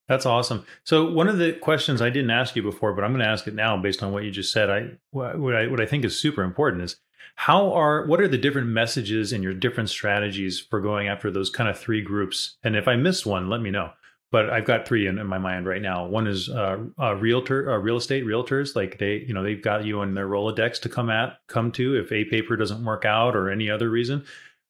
That's 0.06 0.26
awesome. 0.26 0.66
So 0.84 1.11
one 1.11 1.28
of 1.28 1.38
the 1.38 1.54
questions 1.54 2.02
I 2.02 2.11
didn't 2.11 2.30
ask 2.30 2.54
you 2.56 2.62
before, 2.62 2.92
but 2.92 3.04
I'm 3.04 3.12
going 3.12 3.25
to 3.25 3.30
ask 3.30 3.46
it 3.46 3.54
now 3.54 3.76
based 3.76 4.02
on 4.02 4.12
what 4.12 4.25
you 4.25 4.30
just 4.30 4.52
said. 4.52 4.68
I 4.70 4.90
what 5.11 5.54
I 5.54 5.66
what 5.66 5.80
I 5.80 5.87
think 5.87 6.04
is 6.04 6.18
super 6.18 6.42
important 6.42 6.82
is 6.82 6.96
how 7.37 7.73
are 7.73 8.06
what 8.06 8.20
are 8.20 8.28
the 8.28 8.38
different 8.38 8.68
messages 8.68 9.32
and 9.32 9.42
your 9.42 9.54
different 9.54 9.88
strategies 9.90 10.61
for 10.61 10.80
going 10.80 11.08
after 11.08 11.30
those 11.30 11.49
kind 11.50 11.70
of 11.70 11.78
three 11.78 12.02
groups? 12.02 12.58
And 12.62 12.76
if 12.76 12.87
I 12.87 12.96
missed 12.96 13.25
one, 13.25 13.49
let 13.49 13.62
me 13.62 13.70
know. 13.70 13.92
but 14.34 14.50
I've 14.50 14.64
got 14.64 14.84
three 14.84 15.06
in, 15.06 15.20
in 15.20 15.28
my 15.28 15.38
mind 15.38 15.64
right 15.64 15.80
now. 15.80 16.06
One 16.06 16.26
is 16.26 16.49
uh, 16.50 16.78
uh, 17.00 17.14
realtor, 17.14 17.70
uh, 17.70 17.78
real 17.78 17.99
estate 17.99 18.25
realtors. 18.25 18.75
Like 18.75 18.99
they, 18.99 19.18
you 19.18 19.32
know, 19.32 19.44
they've 19.44 19.62
got 19.62 19.84
you 19.84 20.02
in 20.02 20.14
their 20.14 20.26
Rolodex 20.28 20.80
to 20.80 20.88
come 20.88 21.08
at, 21.08 21.38
come 21.46 21.70
to 21.70 21.96
if 21.96 22.11
a 22.11 22.25
paper 22.25 22.56
doesn't 22.56 22.84
work 22.84 23.04
out 23.04 23.37
or 23.37 23.49
any 23.49 23.70
other 23.70 23.88
reason. 23.88 24.25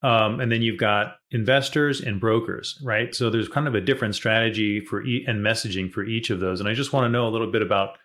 Um, 0.05 0.39
and 0.39 0.53
then 0.53 0.61
you've 0.61 0.79
got 0.79 1.17
investors 1.31 2.03
and 2.03 2.21
brokers, 2.21 2.79
right? 2.85 3.15
So 3.15 3.31
there's 3.31 3.49
kind 3.49 3.67
of 3.67 3.75
a 3.75 3.81
different 3.81 4.15
strategy 4.15 4.81
for 4.81 5.03
e- 5.03 5.25
and 5.27 5.41
messaging 5.41 5.91
for 5.91 6.05
each 6.05 6.29
of 6.29 6.41
those. 6.41 6.61
And 6.61 6.69
I 6.69 6.75
just 6.75 6.93
want 6.93 7.07
to 7.07 7.09
know 7.09 7.27
a 7.27 7.31
little 7.31 7.51
bit 7.51 7.63
about 7.63 7.97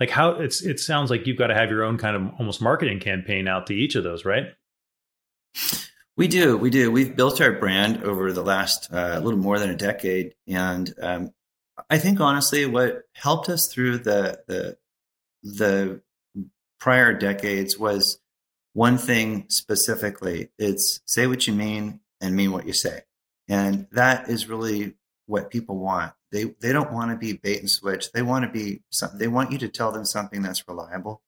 like 0.00 0.08
how 0.08 0.30
it's. 0.30 0.62
It 0.62 0.80
sounds 0.80 1.10
like 1.10 1.26
you've 1.26 1.36
got 1.36 1.48
to 1.48 1.54
have 1.54 1.68
your 1.68 1.84
own 1.84 1.98
kind 1.98 2.16
of 2.16 2.32
almost 2.38 2.62
marketing 2.62 2.98
campaign 2.98 3.46
out 3.46 3.66
to 3.66 3.74
each 3.74 3.94
of 3.94 4.04
those, 4.04 4.24
right? 4.24 4.46
We 6.16 6.28
do, 6.28 6.56
we 6.56 6.70
do. 6.70 6.90
We've 6.90 7.14
built 7.14 7.42
our 7.42 7.52
brand 7.52 8.04
over 8.04 8.32
the 8.32 8.42
last 8.42 8.90
uh, 8.90 9.20
little 9.22 9.38
more 9.38 9.58
than 9.58 9.68
a 9.68 9.76
decade, 9.76 10.34
and 10.48 10.92
um, 11.02 11.30
I 11.90 11.98
think 11.98 12.20
honestly, 12.20 12.64
what 12.64 13.02
helped 13.14 13.50
us 13.50 13.68
through 13.70 13.98
the 13.98 14.40
the 14.46 14.78
the 15.42 16.00
prior 16.80 17.12
decades 17.12 17.78
was 17.78 18.18
one 18.74 18.98
thing 18.98 19.46
specifically. 19.48 20.50
It's 20.58 21.00
say 21.06 21.26
what 21.26 21.46
you 21.46 21.54
mean 21.54 22.00
and 22.20 22.36
mean 22.36 22.52
what 22.52 22.66
you 22.66 22.74
say, 22.74 23.02
and 23.48 23.86
that 23.92 24.28
is 24.28 24.48
really 24.48 24.94
what 25.26 25.50
people 25.50 25.78
want. 25.78 26.12
They 26.30 26.44
they 26.60 26.72
don't 26.72 26.92
want 26.92 27.10
to 27.10 27.16
be 27.16 27.32
bait 27.32 27.60
and 27.60 27.70
switch. 27.70 28.12
They 28.12 28.22
want 28.22 28.44
to 28.44 28.50
be 28.50 28.82
they 29.14 29.28
want 29.28 29.52
you 29.52 29.58
to 29.58 29.68
tell 29.68 29.90
them 29.90 30.04
something 30.04 30.42
that's 30.42 30.68
reliable. 30.68 31.22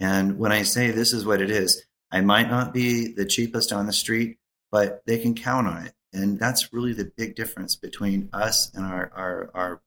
And 0.00 0.38
when 0.38 0.52
I 0.52 0.62
say 0.62 0.90
this 0.90 1.12
is 1.12 1.26
what 1.26 1.42
it 1.42 1.50
is, 1.50 1.84
I 2.10 2.20
might 2.20 2.48
not 2.50 2.72
be 2.72 3.12
the 3.12 3.26
cheapest 3.26 3.72
on 3.72 3.86
the 3.86 3.92
street, 3.92 4.38
but 4.70 5.02
they 5.06 5.18
can 5.18 5.34
count 5.34 5.66
on 5.66 5.86
it. 5.86 5.94
And 6.12 6.38
that's 6.38 6.72
really 6.72 6.92
the 6.92 7.10
big 7.16 7.34
difference 7.34 7.76
between 7.76 8.28
us 8.32 8.72
and 8.74 8.86
our, 8.86 9.10
our, 9.14 9.50
our 9.54 9.82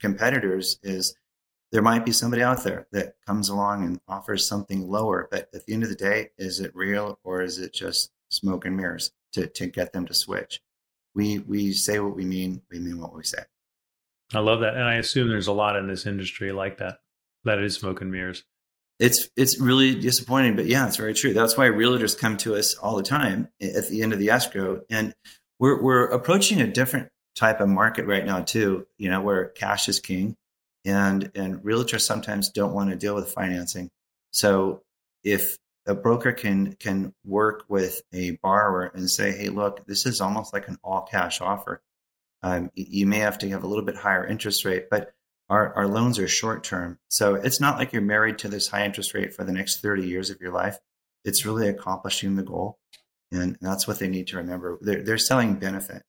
competitors 0.00 0.78
is 0.82 1.14
there 1.72 1.82
might 1.82 2.04
be 2.04 2.12
somebody 2.12 2.42
out 2.42 2.64
there 2.64 2.86
that 2.92 3.14
comes 3.26 3.48
along 3.48 3.84
and 3.84 4.00
offers 4.08 4.46
something 4.46 4.88
lower, 4.88 5.28
but 5.30 5.48
at 5.54 5.66
the 5.66 5.72
end 5.72 5.82
of 5.82 5.88
the 5.88 5.94
day, 5.94 6.30
is 6.36 6.60
it 6.60 6.74
real 6.74 7.18
or 7.24 7.42
is 7.42 7.58
it 7.58 7.72
just 7.72 8.10
smoke 8.28 8.64
and 8.64 8.76
mirrors 8.76 9.12
to, 9.32 9.46
to 9.46 9.66
get 9.66 9.92
them 9.92 10.06
to 10.06 10.14
switch? 10.14 10.60
We 11.14 11.38
we 11.40 11.72
say 11.72 11.98
what 11.98 12.16
we 12.16 12.24
mean, 12.24 12.62
we 12.70 12.78
mean 12.78 13.00
what 13.00 13.14
we 13.14 13.24
say. 13.24 13.44
I 14.32 14.38
love 14.38 14.60
that. 14.60 14.74
And 14.74 14.84
I 14.84 14.94
assume 14.94 15.28
there's 15.28 15.48
a 15.48 15.52
lot 15.52 15.76
in 15.76 15.88
this 15.88 16.06
industry 16.06 16.52
like 16.52 16.78
that. 16.78 16.98
That 17.44 17.58
is 17.58 17.74
smoke 17.74 18.00
and 18.00 18.12
mirrors 18.12 18.44
it's 19.00 19.30
it's 19.34 19.58
really 19.58 19.98
disappointing, 19.98 20.54
but 20.54 20.66
yeah, 20.66 20.86
it's 20.86 20.98
very 20.98 21.14
true. 21.14 21.32
That's 21.32 21.56
why 21.56 21.66
realtors 21.66 22.16
come 22.16 22.36
to 22.38 22.54
us 22.54 22.74
all 22.76 22.96
the 22.96 23.02
time 23.02 23.48
at 23.60 23.88
the 23.88 24.02
end 24.02 24.12
of 24.12 24.18
the 24.18 24.28
escrow, 24.30 24.82
and 24.90 25.14
we're 25.58 25.82
we're 25.82 26.04
approaching 26.04 26.60
a 26.60 26.66
different 26.70 27.08
type 27.34 27.60
of 27.60 27.68
market 27.70 28.04
right 28.04 28.24
now 28.24 28.42
too. 28.42 28.86
You 28.98 29.08
know, 29.08 29.22
where 29.22 29.46
cash 29.46 29.88
is 29.88 30.00
king, 30.00 30.36
and 30.84 31.30
and 31.34 31.62
realtors 31.62 32.02
sometimes 32.02 32.50
don't 32.50 32.74
want 32.74 32.90
to 32.90 32.96
deal 32.96 33.14
with 33.14 33.32
financing. 33.32 33.90
So 34.32 34.82
if 35.24 35.56
a 35.86 35.94
broker 35.94 36.32
can 36.32 36.74
can 36.74 37.14
work 37.24 37.64
with 37.68 38.02
a 38.12 38.32
borrower 38.42 38.84
and 38.94 39.10
say, 39.10 39.32
"Hey, 39.32 39.48
look, 39.48 39.86
this 39.86 40.06
is 40.06 40.20
almost 40.20 40.52
like 40.52 40.68
an 40.68 40.78
all 40.82 41.02
cash 41.02 41.40
offer. 41.40 41.82
Um, 42.42 42.70
you 42.74 43.06
may 43.06 43.18
have 43.18 43.38
to 43.38 43.48
have 43.50 43.64
a 43.64 43.66
little 43.66 43.84
bit 43.84 43.96
higher 43.96 44.26
interest 44.26 44.64
rate, 44.64 44.88
but 44.90 45.12
our, 45.50 45.74
our 45.74 45.88
loans 45.88 46.18
are 46.18 46.28
short 46.28 46.64
term. 46.64 46.98
So 47.08 47.34
it's 47.34 47.60
not 47.60 47.76
like 47.76 47.92
you're 47.92 48.02
married 48.02 48.38
to 48.38 48.48
this 48.48 48.68
high 48.68 48.84
interest 48.84 49.12
rate 49.14 49.34
for 49.34 49.44
the 49.44 49.52
next 49.52 49.82
30 49.82 50.06
years 50.06 50.30
of 50.30 50.40
your 50.40 50.52
life. 50.52 50.78
It's 51.24 51.44
really 51.44 51.68
accomplishing 51.68 52.36
the 52.36 52.44
goal. 52.44 52.78
And 53.32 53.58
that's 53.60 53.86
what 53.86 53.98
they 53.98 54.08
need 54.08 54.28
to 54.28 54.38
remember. 54.38 54.78
They're, 54.80 55.02
they're 55.02 55.18
selling 55.18 55.56
benefit. 55.56 56.02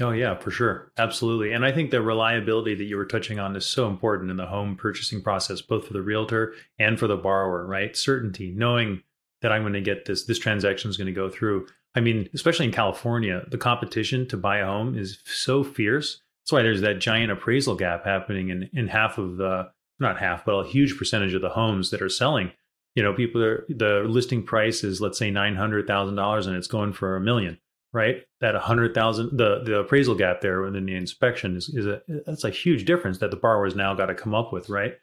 Oh, 0.00 0.10
yeah, 0.10 0.36
for 0.36 0.50
sure. 0.50 0.90
Absolutely. 0.98 1.52
And 1.52 1.64
I 1.64 1.70
think 1.70 1.90
the 1.90 2.02
reliability 2.02 2.74
that 2.74 2.84
you 2.84 2.96
were 2.96 3.06
touching 3.06 3.38
on 3.38 3.54
is 3.54 3.64
so 3.64 3.86
important 3.86 4.30
in 4.30 4.36
the 4.36 4.46
home 4.46 4.76
purchasing 4.76 5.22
process, 5.22 5.60
both 5.60 5.86
for 5.86 5.92
the 5.92 6.02
realtor 6.02 6.54
and 6.78 6.98
for 6.98 7.06
the 7.06 7.16
borrower, 7.16 7.64
right? 7.64 7.96
Certainty, 7.96 8.50
knowing 8.50 9.02
that 9.40 9.52
I'm 9.52 9.62
going 9.62 9.74
to 9.74 9.80
get 9.80 10.04
this, 10.04 10.24
this 10.24 10.38
transaction 10.38 10.90
is 10.90 10.96
going 10.96 11.06
to 11.06 11.12
go 11.12 11.30
through. 11.30 11.68
I 11.94 12.00
mean, 12.00 12.28
especially 12.34 12.66
in 12.66 12.72
California, 12.72 13.44
the 13.48 13.58
competition 13.58 14.26
to 14.28 14.36
buy 14.36 14.58
a 14.58 14.66
home 14.66 14.98
is 14.98 15.20
so 15.24 15.62
fierce 15.62 16.20
that's 16.44 16.52
why 16.52 16.62
there's 16.62 16.82
that 16.82 16.98
giant 16.98 17.32
appraisal 17.32 17.74
gap 17.74 18.04
happening 18.04 18.50
in, 18.50 18.68
in 18.74 18.88
half 18.88 19.16
of 19.16 19.38
the, 19.38 19.70
not 19.98 20.18
half, 20.18 20.44
but 20.44 20.52
a 20.52 20.68
huge 20.68 20.98
percentage 20.98 21.32
of 21.32 21.40
the 21.40 21.48
homes 21.48 21.88
that 21.88 22.02
are 22.02 22.10
selling. 22.10 22.52
You 22.94 23.02
know, 23.02 23.14
people 23.14 23.42
are, 23.42 23.64
the 23.70 24.04
listing 24.06 24.42
price 24.42 24.84
is, 24.84 25.00
let's 25.00 25.18
say, 25.18 25.30
$900,000 25.30 26.46
and 26.46 26.56
it's 26.56 26.66
going 26.66 26.92
for 26.92 27.16
a 27.16 27.20
million, 27.20 27.58
right? 27.94 28.16
That 28.40 28.54
100,000, 28.54 29.38
the, 29.38 29.62
the 29.64 29.78
appraisal 29.78 30.16
gap 30.16 30.40
there 30.40 30.60
within 30.60 30.84
the 30.84 30.96
inspection 30.96 31.56
is, 31.56 31.68
is 31.70 31.86
a, 31.86 32.02
that's 32.26 32.44
a 32.44 32.50
huge 32.50 32.84
difference 32.84 33.18
that 33.18 33.30
the 33.30 33.36
borrower 33.36 33.64
has 33.64 33.76
now 33.76 33.94
got 33.94 34.06
to 34.06 34.14
come 34.14 34.34
up 34.34 34.52
with, 34.52 34.68
right? 34.68 34.94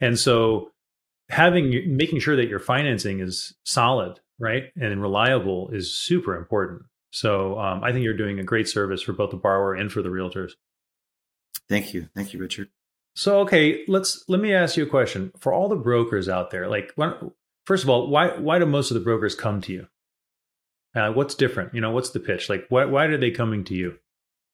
And 0.00 0.18
so 0.18 0.70
having, 1.28 1.96
making 1.96 2.20
sure 2.20 2.36
that 2.36 2.48
your 2.48 2.60
financing 2.60 3.20
is 3.20 3.54
solid, 3.64 4.20
right? 4.38 4.70
And 4.80 5.02
reliable 5.02 5.70
is 5.72 5.92
super 5.92 6.36
important. 6.36 6.82
So 7.10 7.58
um, 7.58 7.82
I 7.82 7.92
think 7.92 8.04
you're 8.04 8.16
doing 8.16 8.38
a 8.38 8.44
great 8.44 8.68
service 8.68 9.02
for 9.02 9.12
both 9.12 9.30
the 9.30 9.36
borrower 9.36 9.74
and 9.74 9.90
for 9.90 10.00
the 10.00 10.08
realtors. 10.08 10.52
Thank 11.68 11.92
you. 11.92 12.08
Thank 12.14 12.32
you, 12.32 12.38
Richard. 12.38 12.68
So, 13.16 13.40
okay, 13.40 13.82
let's 13.88 14.24
let 14.28 14.40
me 14.40 14.52
ask 14.52 14.76
you 14.76 14.84
a 14.84 14.88
question. 14.88 15.32
For 15.40 15.50
all 15.50 15.70
the 15.70 15.76
brokers 15.76 16.28
out 16.28 16.50
there, 16.50 16.68
like, 16.68 16.94
first 17.64 17.82
of 17.82 17.88
all, 17.88 18.10
why 18.10 18.36
why 18.38 18.58
do 18.58 18.66
most 18.66 18.90
of 18.90 18.94
the 18.94 19.00
brokers 19.02 19.34
come 19.34 19.62
to 19.62 19.72
you? 19.72 19.88
Uh, 20.96 21.12
what's 21.12 21.34
different? 21.34 21.74
You 21.74 21.82
know, 21.82 21.90
what's 21.90 22.10
the 22.10 22.20
pitch? 22.20 22.48
Like, 22.48 22.66
why 22.70 22.86
why 22.86 23.04
are 23.04 23.18
they 23.18 23.30
coming 23.30 23.64
to 23.64 23.74
you? 23.74 23.98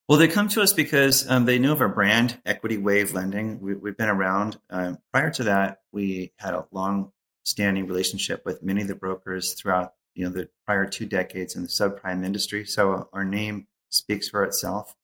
Well, 0.08 0.18
they 0.18 0.28
come 0.28 0.48
to 0.48 0.62
us 0.62 0.72
because 0.72 1.30
um, 1.30 1.44
they 1.44 1.58
know 1.58 1.72
of 1.72 1.80
our 1.80 1.88
brand, 1.88 2.38
Equity 2.44 2.76
Wave 2.76 3.14
Lending. 3.14 3.60
We, 3.60 3.72
have 3.88 3.96
been 3.96 4.08
around. 4.08 4.58
Um, 4.68 4.98
prior 5.12 5.30
to 5.30 5.44
that, 5.44 5.82
we 5.92 6.32
had 6.38 6.54
a 6.54 6.66
long-standing 6.72 7.86
relationship 7.86 8.44
with 8.44 8.62
many 8.62 8.82
of 8.82 8.88
the 8.88 8.96
brokers 8.96 9.54
throughout, 9.54 9.94
you 10.14 10.24
know, 10.24 10.32
the 10.32 10.48
prior 10.66 10.86
two 10.86 11.06
decades 11.06 11.54
in 11.54 11.62
the 11.62 11.68
subprime 11.68 12.24
industry. 12.24 12.64
So 12.64 13.08
our 13.12 13.24
name 13.24 13.68
speaks 13.90 14.28
for 14.28 14.42
itself. 14.42 14.94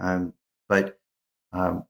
Um, 0.00 0.34
but 0.68 0.98
um, 1.52 1.84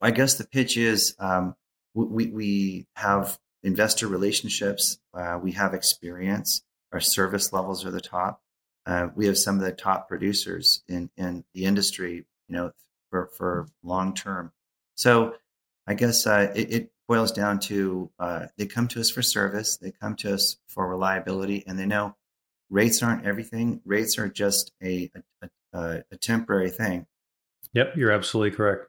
I 0.00 0.10
guess 0.10 0.34
the 0.34 0.46
pitch 0.46 0.78
is 0.78 1.14
um, 1.18 1.54
we, 1.92 2.26
we 2.26 2.86
have 2.96 3.38
investor 3.62 4.08
relationships, 4.08 4.98
uh, 5.12 5.38
we 5.40 5.52
have 5.52 5.74
experience, 5.74 6.62
our 6.94 7.00
service 7.00 7.52
levels 7.52 7.84
are 7.84 7.90
the 7.90 8.00
top. 8.00 8.40
Uh, 8.86 9.08
we 9.16 9.26
have 9.26 9.36
some 9.36 9.56
of 9.56 9.62
the 9.62 9.72
top 9.72 10.08
producers 10.08 10.82
in, 10.88 11.10
in 11.16 11.44
the 11.52 11.64
industry, 11.64 12.24
you 12.48 12.56
know, 12.56 12.70
for, 13.10 13.30
for 13.36 13.66
long 13.82 14.14
term. 14.14 14.52
So 14.94 15.34
I 15.86 15.94
guess 15.94 16.26
uh, 16.26 16.52
it, 16.54 16.72
it, 16.72 16.90
boils 17.06 17.32
down 17.32 17.58
to 17.58 18.10
uh, 18.18 18.46
they 18.56 18.64
come 18.64 18.88
to 18.88 18.98
us 18.98 19.10
for 19.10 19.20
service, 19.20 19.76
they 19.76 19.90
come 19.90 20.16
to 20.16 20.32
us 20.32 20.56
for 20.68 20.88
reliability, 20.88 21.62
and 21.66 21.78
they 21.78 21.84
know 21.84 22.16
rates 22.70 23.02
aren't 23.02 23.26
everything. 23.26 23.78
Rates 23.84 24.16
are 24.16 24.26
just 24.30 24.72
a, 24.82 25.10
a, 25.42 25.48
a, 25.74 26.04
a 26.12 26.16
temporary 26.16 26.70
thing. 26.70 27.06
Yep, 27.74 27.98
you're 27.98 28.10
absolutely 28.10 28.56
correct. 28.56 28.86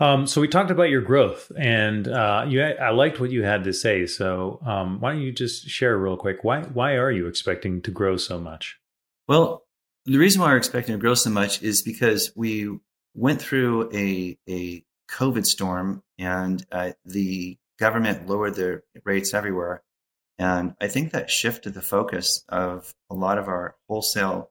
Um, 0.00 0.26
so 0.26 0.40
we 0.40 0.46
talked 0.46 0.70
about 0.70 0.90
your 0.90 1.00
growth, 1.00 1.50
and 1.58 2.06
uh, 2.06 2.44
you. 2.48 2.62
I 2.62 2.90
liked 2.90 3.18
what 3.18 3.32
you 3.32 3.42
had 3.42 3.64
to 3.64 3.72
say. 3.72 4.06
So 4.06 4.60
um, 4.64 5.00
why 5.00 5.12
don't 5.12 5.22
you 5.22 5.32
just 5.32 5.68
share 5.68 5.98
real 5.98 6.16
quick? 6.16 6.44
Why 6.44 6.62
why 6.62 6.92
are 6.94 7.10
you 7.10 7.26
expecting 7.26 7.82
to 7.82 7.90
grow 7.90 8.16
so 8.16 8.38
much? 8.38 8.78
Well, 9.26 9.64
the 10.04 10.18
reason 10.18 10.40
why 10.40 10.48
we're 10.48 10.56
expecting 10.56 10.94
to 10.94 11.00
grow 11.00 11.14
so 11.14 11.30
much 11.30 11.62
is 11.62 11.82
because 11.82 12.32
we 12.36 12.78
went 13.14 13.42
through 13.42 13.90
a 13.92 14.38
a 14.48 14.84
COVID 15.10 15.44
storm, 15.44 16.04
and 16.16 16.64
uh, 16.70 16.92
the 17.04 17.58
government 17.80 18.28
lowered 18.28 18.54
their 18.54 18.84
rates 19.04 19.34
everywhere, 19.34 19.82
and 20.38 20.76
I 20.80 20.86
think 20.86 21.10
that 21.10 21.28
shifted 21.28 21.74
the 21.74 21.82
focus 21.82 22.44
of 22.48 22.94
a 23.10 23.14
lot 23.14 23.38
of 23.38 23.48
our 23.48 23.74
wholesale 23.88 24.50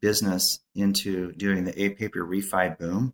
business 0.00 0.60
into 0.74 1.32
doing 1.32 1.64
the 1.64 1.82
A 1.82 1.90
paper 1.90 2.20
refi 2.26 2.78
boom. 2.78 3.12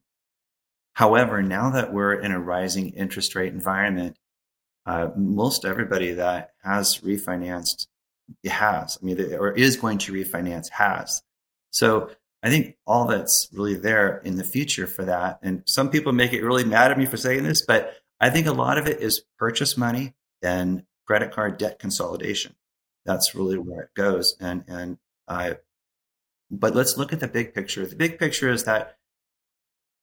However, 0.94 1.42
now 1.42 1.70
that 1.70 1.92
we're 1.92 2.14
in 2.14 2.32
a 2.32 2.40
rising 2.40 2.90
interest 2.90 3.34
rate 3.34 3.52
environment, 3.52 4.16
uh, 4.86 5.08
most 5.16 5.64
everybody 5.64 6.12
that 6.12 6.52
has 6.62 6.98
refinanced 6.98 7.86
has, 8.44 8.98
I 9.00 9.04
mean, 9.04 9.20
or 9.34 9.52
is 9.52 9.76
going 9.76 9.98
to 9.98 10.12
refinance 10.12 10.70
has. 10.70 11.22
So 11.70 12.10
I 12.42 12.50
think 12.50 12.76
all 12.86 13.06
that's 13.06 13.48
really 13.52 13.74
there 13.74 14.18
in 14.18 14.36
the 14.36 14.44
future 14.44 14.86
for 14.86 15.04
that. 15.04 15.40
And 15.42 15.62
some 15.66 15.90
people 15.90 16.12
make 16.12 16.32
it 16.32 16.44
really 16.44 16.64
mad 16.64 16.90
at 16.90 16.98
me 16.98 17.06
for 17.06 17.16
saying 17.16 17.42
this, 17.42 17.64
but 17.66 17.94
I 18.20 18.30
think 18.30 18.46
a 18.46 18.52
lot 18.52 18.78
of 18.78 18.86
it 18.86 19.00
is 19.00 19.24
purchase 19.38 19.76
money 19.76 20.14
and 20.42 20.84
credit 21.06 21.32
card 21.32 21.58
debt 21.58 21.78
consolidation. 21.78 22.54
That's 23.04 23.34
really 23.34 23.58
where 23.58 23.82
it 23.82 23.94
goes. 23.94 24.36
And 24.40 24.64
and 24.68 24.98
uh, 25.26 25.54
but 26.50 26.74
let's 26.74 26.96
look 26.96 27.12
at 27.12 27.20
the 27.20 27.28
big 27.28 27.54
picture. 27.54 27.84
The 27.86 27.96
big 27.96 28.18
picture 28.18 28.50
is 28.50 28.64
that 28.64 28.98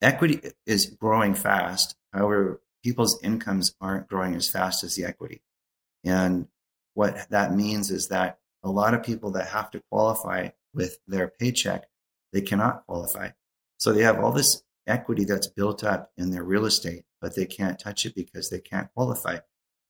equity 0.02 0.40
is 0.66 0.86
growing 0.86 1.34
fast. 1.34 1.96
However, 2.12 2.60
people's 2.82 3.18
incomes 3.22 3.74
aren't 3.80 4.08
growing 4.08 4.34
as 4.34 4.48
fast 4.48 4.84
as 4.84 4.96
the 4.96 5.04
equity. 5.04 5.42
And 6.04 6.48
what 6.94 7.30
that 7.30 7.54
means 7.54 7.90
is 7.90 8.08
that 8.08 8.38
a 8.62 8.70
lot 8.70 8.94
of 8.94 9.02
people 9.02 9.30
that 9.32 9.48
have 9.48 9.70
to 9.72 9.82
qualify 9.90 10.50
with 10.74 10.98
their 11.06 11.28
paycheck, 11.28 11.84
they 12.32 12.40
cannot 12.40 12.86
qualify. 12.86 13.30
So 13.78 13.92
they 13.92 14.02
have 14.02 14.18
all 14.18 14.32
this 14.32 14.62
equity 14.86 15.24
that's 15.24 15.46
built 15.46 15.84
up 15.84 16.12
in 16.16 16.30
their 16.30 16.44
real 16.44 16.66
estate, 16.66 17.04
but 17.20 17.36
they 17.36 17.46
can't 17.46 17.78
touch 17.78 18.04
it 18.04 18.14
because 18.14 18.50
they 18.50 18.60
can't 18.60 18.92
qualify. 18.94 19.38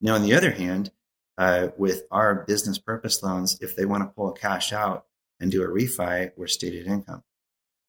Now, 0.01 0.15
on 0.15 0.23
the 0.23 0.35
other 0.35 0.51
hand, 0.51 0.91
uh, 1.39 1.69
with 1.77 2.05
our 2.11 2.45
business 2.47 2.79
purpose 2.79 3.23
loans, 3.23 3.59
if 3.61 3.75
they 3.75 3.85
want 3.85 4.03
to 4.03 4.15
pull 4.15 4.33
cash 4.33 4.73
out 4.73 5.07
and 5.41 5.51
do 5.51 5.63
a 5.63 5.69
refi, 5.69 6.33
we're 6.37 6.47
stated 6.47 6.87
income. 6.87 7.23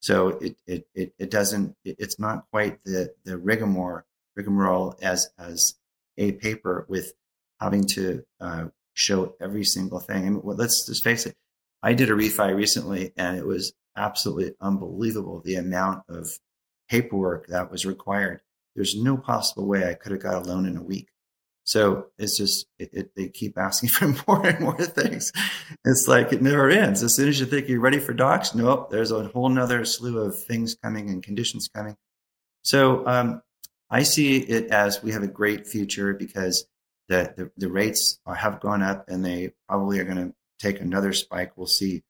So 0.04 0.38
it 0.40 0.58
it 0.68 0.86
it, 0.94 1.14
it 1.18 1.32
doesn't 1.32 1.78
it's 1.86 2.20
not 2.20 2.44
quite 2.52 2.84
the 2.84 3.14
the 3.24 3.38
rigmarole 3.38 4.02
rigmarole 4.36 4.96
as 5.02 5.30
as 5.40 5.76
a 6.18 6.34
paper 6.34 6.86
with 6.90 7.14
having 7.62 7.86
to 7.86 8.26
uh, 8.42 8.66
show 8.94 9.34
every 9.40 9.64
single 9.64 10.02
thing. 10.02 10.28
And 10.28 10.44
well, 10.44 10.58
let's 10.58 10.86
just 10.86 11.06
face 11.06 11.26
it, 11.26 11.36
I 11.82 11.94
did 11.94 12.12
a 12.12 12.16
refi 12.16 12.54
recently, 12.54 13.14
and 13.16 13.38
it 13.38 13.48
was 13.48 13.72
absolutely 13.96 14.56
unbelievable 14.60 15.40
the 15.40 15.56
amount 15.56 16.04
of 16.10 16.28
paperwork 16.90 17.48
that 17.48 17.72
was 17.72 17.86
required. 17.86 18.42
There's 18.76 18.98
no 18.98 19.16
possible 19.16 19.66
way 19.66 19.88
I 19.88 19.94
could 19.94 20.12
have 20.12 20.22
got 20.22 20.36
a 20.36 20.46
loan 20.46 20.66
in 20.66 20.76
a 20.76 20.84
week. 20.84 21.08
So 21.66 22.08
it's 22.18 22.38
just 22.38 22.68
it, 22.78 22.90
it, 22.94 23.12
they 23.16 23.30
keep 23.30 23.58
asking 23.58 23.90
for 23.90 24.14
more 24.28 24.46
and 24.46 24.60
more 24.60 24.78
things. 24.78 25.32
It's 25.86 26.08
like 26.08 26.34
it 26.34 26.42
never 26.42 26.70
ends. 26.70 27.04
As 27.04 27.16
soon 27.16 27.30
as 27.30 27.40
you 27.40 27.46
think 27.46 27.68
you're 27.68 27.80
ready 27.80 28.00
for 28.00 28.14
docs, 28.14 28.54
nope, 28.54 28.90
there's 28.90 29.12
a 29.12 29.28
whole 29.30 29.50
nother 29.50 29.86
slew 29.86 30.20
of 30.20 30.42
things 30.44 30.76
coming 30.76 31.10
and 31.10 31.24
conditions 31.24 31.70
coming. 31.74 31.96
So 32.64 33.06
um, 33.08 33.42
I 33.90 34.04
see 34.04 34.38
it 34.38 34.72
as 34.72 35.04
we 35.04 35.12
have 35.12 35.24
a 35.24 35.28
great 35.28 35.68
future 35.68 36.14
because 36.14 36.66
the 37.08 37.34
the, 37.36 37.52
the 37.58 37.70
rates 37.70 38.20
are, 38.26 38.36
have 38.36 38.60
gone 38.60 38.82
up 38.82 39.10
and 39.10 39.24
they 39.24 39.54
probably 39.68 40.00
are 40.00 40.06
going 40.06 40.30
to 40.30 40.34
take 40.60 40.82
another 40.82 41.14
spike. 41.14 41.54
We'll 41.56 41.68
see. 41.68 42.04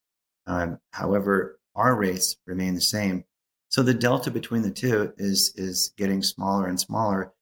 Um, 0.46 0.80
however, 0.92 1.60
our 1.76 1.96
rates 1.96 2.38
remain 2.46 2.76
the 2.76 2.82
same. 2.82 3.26
So 3.70 3.82
the 3.82 3.94
delta 3.94 4.30
between 4.30 4.62
the 4.62 4.72
two 4.72 5.14
is 5.18 5.54
is 5.56 5.94
getting 5.98 6.22
smaller 6.22 6.68
and 6.68 6.80
smaller 6.80 7.34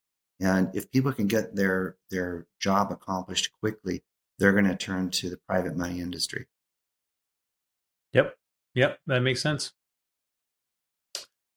and 0.42 0.70
if 0.74 0.92
people 0.92 1.14
can 1.14 1.28
get 1.28 1.56
their 1.56 1.98
their 2.10 2.48
job 2.60 2.92
accomplished 2.92 3.52
quickly, 3.60 4.04
they're 4.40 4.54
going 4.54 4.66
to 4.66 4.76
turn 4.76 5.10
to 5.12 5.30
the 5.30 5.38
private 5.38 5.78
money 5.78 6.02
industry. 6.02 6.48
Yep. 8.14 8.36
Yep, 8.74 9.00
that 9.08 9.20
makes 9.20 9.42
sense. 9.42 9.74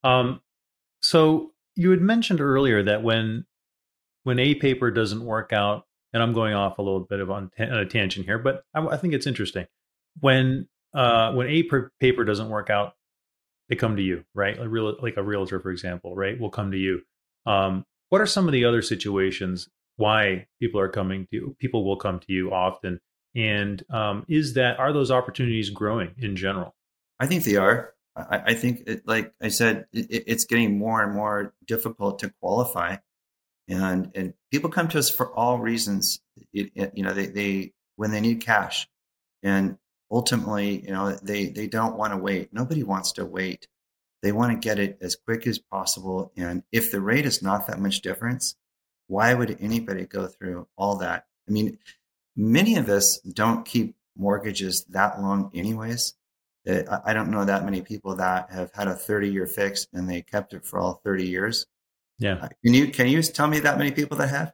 Um, 0.03 0.41
so 1.01 1.53
you 1.75 1.91
had 1.91 2.01
mentioned 2.01 2.41
earlier 2.41 2.83
that 2.83 3.03
when 3.03 3.45
when 4.23 4.39
a 4.39 4.55
paper 4.55 4.91
doesn't 4.91 5.23
work 5.23 5.51
out, 5.53 5.85
and 6.13 6.21
I'm 6.21 6.33
going 6.33 6.53
off 6.53 6.77
a 6.77 6.81
little 6.81 7.01
bit 7.01 7.19
of 7.19 7.31
on, 7.31 7.51
a 7.57 7.85
tangent 7.85 8.25
here, 8.25 8.37
but 8.37 8.63
I, 8.73 8.85
I 8.85 8.97
think 8.97 9.13
it's 9.13 9.27
interesting. 9.27 9.65
When 10.19 10.67
uh, 10.93 11.33
when 11.33 11.47
a 11.47 11.63
paper 11.99 12.23
doesn't 12.23 12.49
work 12.49 12.69
out, 12.69 12.93
they 13.69 13.75
come 13.75 13.95
to 13.95 14.01
you, 14.01 14.23
right? 14.33 14.57
Like, 14.59 14.69
real, 14.69 14.95
like 15.01 15.17
a 15.17 15.23
realtor, 15.23 15.59
for 15.59 15.71
example, 15.71 16.15
right? 16.15 16.39
Will 16.39 16.49
come 16.49 16.71
to 16.71 16.77
you. 16.77 17.01
Um, 17.45 17.85
what 18.15 18.21
are 18.21 18.25
some 18.25 18.47
of 18.47 18.53
the 18.53 18.63
other 18.63 18.81
situations 18.81 19.67
why 19.97 20.47
people 20.61 20.79
are 20.79 20.87
coming 20.87 21.25
to 21.25 21.35
you? 21.35 21.55
People 21.59 21.83
will 21.83 21.97
come 21.97 22.21
to 22.21 22.31
you 22.31 22.53
often, 22.53 23.01
and 23.35 23.83
um, 23.89 24.23
is 24.29 24.53
that 24.53 24.79
are 24.79 24.93
those 24.93 25.11
opportunities 25.11 25.69
growing 25.69 26.15
in 26.17 26.37
general? 26.37 26.73
I 27.19 27.27
think 27.27 27.43
they 27.43 27.57
are. 27.57 27.93
I, 28.15 28.41
I 28.45 28.53
think, 28.53 28.83
it, 28.87 29.05
like 29.05 29.33
I 29.41 29.49
said, 29.49 29.87
it, 29.91 30.23
it's 30.27 30.45
getting 30.45 30.77
more 30.77 31.03
and 31.03 31.13
more 31.13 31.53
difficult 31.67 32.19
to 32.19 32.31
qualify, 32.39 32.95
and 33.67 34.13
and 34.15 34.33
people 34.49 34.69
come 34.69 34.87
to 34.87 34.99
us 34.99 35.09
for 35.09 35.35
all 35.35 35.59
reasons. 35.59 36.21
It, 36.53 36.93
you 36.95 37.03
know, 37.03 37.11
they 37.11 37.25
they 37.25 37.73
when 37.97 38.11
they 38.11 38.21
need 38.21 38.39
cash, 38.39 38.87
and 39.43 39.77
ultimately, 40.09 40.85
you 40.85 40.93
know, 40.93 41.11
they 41.21 41.47
they 41.47 41.67
don't 41.67 41.97
want 41.97 42.13
to 42.13 42.17
wait. 42.17 42.53
Nobody 42.53 42.83
wants 42.83 43.11
to 43.13 43.25
wait. 43.25 43.67
They 44.25 44.31
want 44.31 44.59
to 44.59 44.67
get 44.67 44.79
it 44.79 44.97
as 45.01 45.15
quick 45.15 45.45
as 45.45 45.59
possible. 45.59 46.31
And 46.35 46.63
if 46.71 46.89
the 46.89 46.99
rate 46.99 47.27
is 47.27 47.43
not 47.43 47.67
that 47.67 47.79
much 47.79 48.01
difference, 48.01 48.55
why 49.05 49.35
would 49.35 49.55
anybody 49.61 50.07
go 50.07 50.25
through 50.25 50.67
all 50.75 50.97
that? 50.97 51.27
I 51.47 51.51
mean, 51.51 51.77
many 52.35 52.75
of 52.77 52.89
us 52.89 53.19
don't 53.19 53.67
keep 53.67 53.95
mortgages 54.17 54.83
that 54.89 55.21
long, 55.21 55.51
anyways. 55.53 56.15
I 56.67 57.13
don't 57.13 57.29
know 57.29 57.45
that 57.45 57.65
many 57.65 57.83
people 57.83 58.15
that 58.15 58.49
have 58.49 58.71
had 58.73 58.87
a 58.87 58.95
30 58.95 59.29
year 59.29 59.45
fix 59.45 59.85
and 59.93 60.09
they 60.09 60.23
kept 60.23 60.55
it 60.55 60.65
for 60.65 60.79
all 60.79 60.99
30 61.03 61.27
years. 61.27 61.67
Yeah. 62.17 62.39
Uh, 62.41 62.47
can 62.63 62.73
you 62.73 62.87
can 62.87 63.07
you 63.07 63.21
tell 63.21 63.47
me 63.47 63.59
that 63.59 63.77
many 63.77 63.91
people 63.91 64.17
that 64.17 64.29
have? 64.29 64.53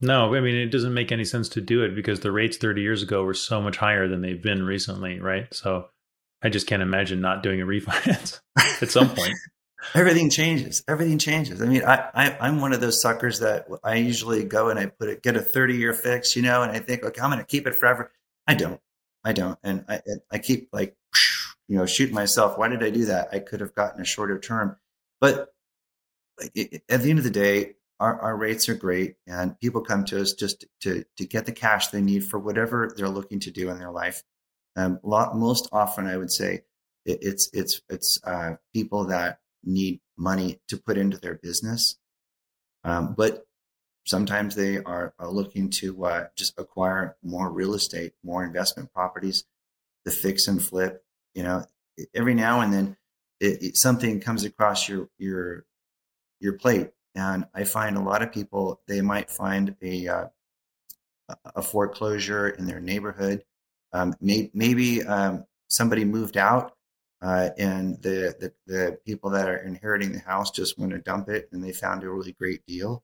No, 0.00 0.34
I 0.34 0.40
mean 0.40 0.54
it 0.54 0.70
doesn't 0.70 0.94
make 0.94 1.12
any 1.12 1.26
sense 1.26 1.50
to 1.50 1.60
do 1.60 1.82
it 1.82 1.94
because 1.94 2.20
the 2.20 2.32
rates 2.32 2.56
30 2.56 2.80
years 2.80 3.02
ago 3.02 3.24
were 3.24 3.34
so 3.34 3.60
much 3.60 3.76
higher 3.76 4.08
than 4.08 4.22
they've 4.22 4.42
been 4.42 4.62
recently, 4.62 5.20
right? 5.20 5.52
So 5.52 5.90
I 6.42 6.48
just 6.48 6.66
can't 6.66 6.82
imagine 6.82 7.20
not 7.20 7.42
doing 7.42 7.60
a 7.60 7.66
refinance 7.66 8.40
at 8.80 8.90
some 8.90 9.08
point. 9.14 9.34
Everything 9.94 10.30
changes. 10.30 10.82
Everything 10.86 11.18
changes. 11.18 11.60
I 11.60 11.66
mean, 11.66 11.84
I, 11.84 12.36
I 12.40 12.48
am 12.48 12.60
one 12.60 12.72
of 12.72 12.80
those 12.80 13.02
suckers 13.02 13.40
that 13.40 13.66
I 13.82 13.96
usually 13.96 14.44
go 14.44 14.68
and 14.68 14.78
I 14.78 14.86
put 14.86 15.08
it 15.08 15.22
get 15.22 15.36
a 15.36 15.40
30 15.40 15.76
year 15.76 15.92
fix, 15.92 16.36
you 16.36 16.42
know, 16.42 16.62
and 16.62 16.70
I 16.70 16.78
think, 16.78 17.04
like, 17.04 17.20
I'm 17.20 17.30
going 17.30 17.40
to 17.40 17.46
keep 17.46 17.66
it 17.66 17.74
forever. 17.74 18.12
I 18.46 18.54
don't. 18.54 18.80
I 19.24 19.32
don't, 19.32 19.58
and 19.62 19.84
I 19.88 20.00
I 20.30 20.38
keep 20.38 20.68
like 20.72 20.96
you 21.68 21.76
know 21.76 21.86
shooting 21.86 22.14
myself. 22.14 22.58
Why 22.58 22.68
did 22.68 22.82
I 22.82 22.90
do 22.90 23.06
that? 23.06 23.28
I 23.32 23.38
could 23.38 23.60
have 23.60 23.74
gotten 23.74 24.00
a 24.00 24.04
shorter 24.04 24.38
term, 24.38 24.76
but 25.20 25.48
at 26.40 26.52
the 26.54 27.10
end 27.10 27.18
of 27.18 27.24
the 27.24 27.30
day, 27.30 27.74
our, 28.00 28.20
our 28.20 28.36
rates 28.36 28.68
are 28.68 28.74
great, 28.74 29.16
and 29.26 29.58
people 29.60 29.82
come 29.82 30.04
to 30.06 30.20
us 30.20 30.32
just 30.32 30.64
to 30.80 31.04
to 31.16 31.26
get 31.26 31.46
the 31.46 31.52
cash 31.52 31.88
they 31.88 32.00
need 32.00 32.24
for 32.24 32.38
whatever 32.38 32.92
they're 32.96 33.08
looking 33.08 33.40
to 33.40 33.50
do 33.50 33.70
in 33.70 33.78
their 33.78 33.92
life. 33.92 34.22
Um, 34.76 35.00
lot, 35.02 35.36
most 35.36 35.68
often, 35.72 36.06
I 36.06 36.16
would 36.16 36.30
say 36.30 36.62
it, 37.04 37.18
it's 37.20 37.50
it's 37.52 37.82
it's 37.88 38.18
uh, 38.24 38.56
people 38.72 39.06
that 39.06 39.40
need 39.64 40.00
money 40.16 40.60
to 40.68 40.76
put 40.76 40.98
into 40.98 41.18
their 41.18 41.34
business, 41.34 41.98
um, 42.84 43.14
but 43.16 43.46
sometimes 44.04 44.54
they 44.54 44.78
are, 44.78 45.14
are 45.18 45.30
looking 45.30 45.70
to 45.70 46.04
uh, 46.04 46.26
just 46.36 46.58
acquire 46.58 47.16
more 47.22 47.50
real 47.50 47.74
estate, 47.74 48.12
more 48.24 48.44
investment 48.44 48.92
properties, 48.92 49.44
the 50.04 50.10
fix 50.10 50.48
and 50.48 50.62
flip. 50.62 51.04
You 51.34 51.42
know, 51.44 51.64
every 52.14 52.34
now 52.34 52.60
and 52.60 52.72
then 52.72 52.96
it, 53.40 53.62
it, 53.62 53.76
something 53.76 54.20
comes 54.20 54.44
across 54.44 54.88
your 54.88 55.08
your 55.18 55.64
your 56.40 56.54
plate, 56.54 56.90
and 57.14 57.46
I 57.54 57.64
find 57.64 57.96
a 57.96 58.02
lot 58.02 58.22
of 58.22 58.32
people 58.32 58.80
they 58.88 59.00
might 59.00 59.30
find 59.30 59.76
a 59.82 60.08
uh, 60.08 60.26
a 61.54 61.62
foreclosure 61.62 62.48
in 62.48 62.66
their 62.66 62.80
neighborhood 62.80 63.44
um, 63.92 64.14
may, 64.20 64.50
maybe 64.54 65.02
um, 65.02 65.44
somebody 65.68 66.04
moved 66.04 66.36
out 66.36 66.72
uh, 67.20 67.50
and 67.58 68.00
the, 68.02 68.34
the, 68.40 68.52
the 68.66 68.98
people 69.06 69.30
that 69.30 69.48
are 69.48 69.58
inheriting 69.58 70.12
the 70.12 70.18
house 70.18 70.50
just 70.50 70.78
want 70.78 70.92
to 70.92 70.98
dump 70.98 71.28
it 71.28 71.48
and 71.52 71.62
they 71.62 71.72
found 71.72 72.02
a 72.02 72.10
really 72.10 72.32
great 72.32 72.64
deal. 72.66 73.02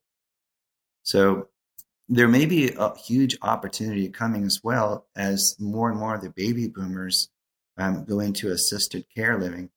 So 1.03 1.49
there 2.09 2.29
may 2.29 2.47
be 2.47 2.73
a 2.77 2.97
huge 2.97 3.37
opportunity 3.43 4.09
coming 4.09 4.45
as 4.45 4.61
well 4.65 5.07
as 5.15 5.57
more 5.61 5.91
and 5.91 5.99
more 5.99 6.15
of 6.15 6.23
the 6.23 6.31
baby 6.31 6.69
boomers 6.69 7.29
um, 7.77 8.05
go 8.05 8.21
into 8.21 8.51
assisted 8.51 9.05
care 9.15 9.39
living. 9.39 9.71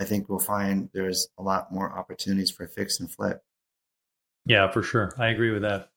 I 0.00 0.04
think 0.04 0.28
we'll 0.28 0.40
find 0.40 0.88
there's 0.92 1.28
a 1.38 1.42
lot 1.42 1.72
more 1.72 1.96
opportunities 1.96 2.50
for 2.50 2.66
fix 2.66 2.98
and 2.98 3.10
flip. 3.10 3.42
Yeah, 4.44 4.70
for 4.70 4.82
sure. 4.82 5.12
I 5.18 5.28
agree 5.28 5.52
with 5.52 5.62
that. 5.62 5.90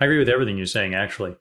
I 0.00 0.06
agree 0.06 0.18
with 0.18 0.28
everything 0.28 0.56
you're 0.56 0.66
saying, 0.66 0.94
actually. 0.94 1.36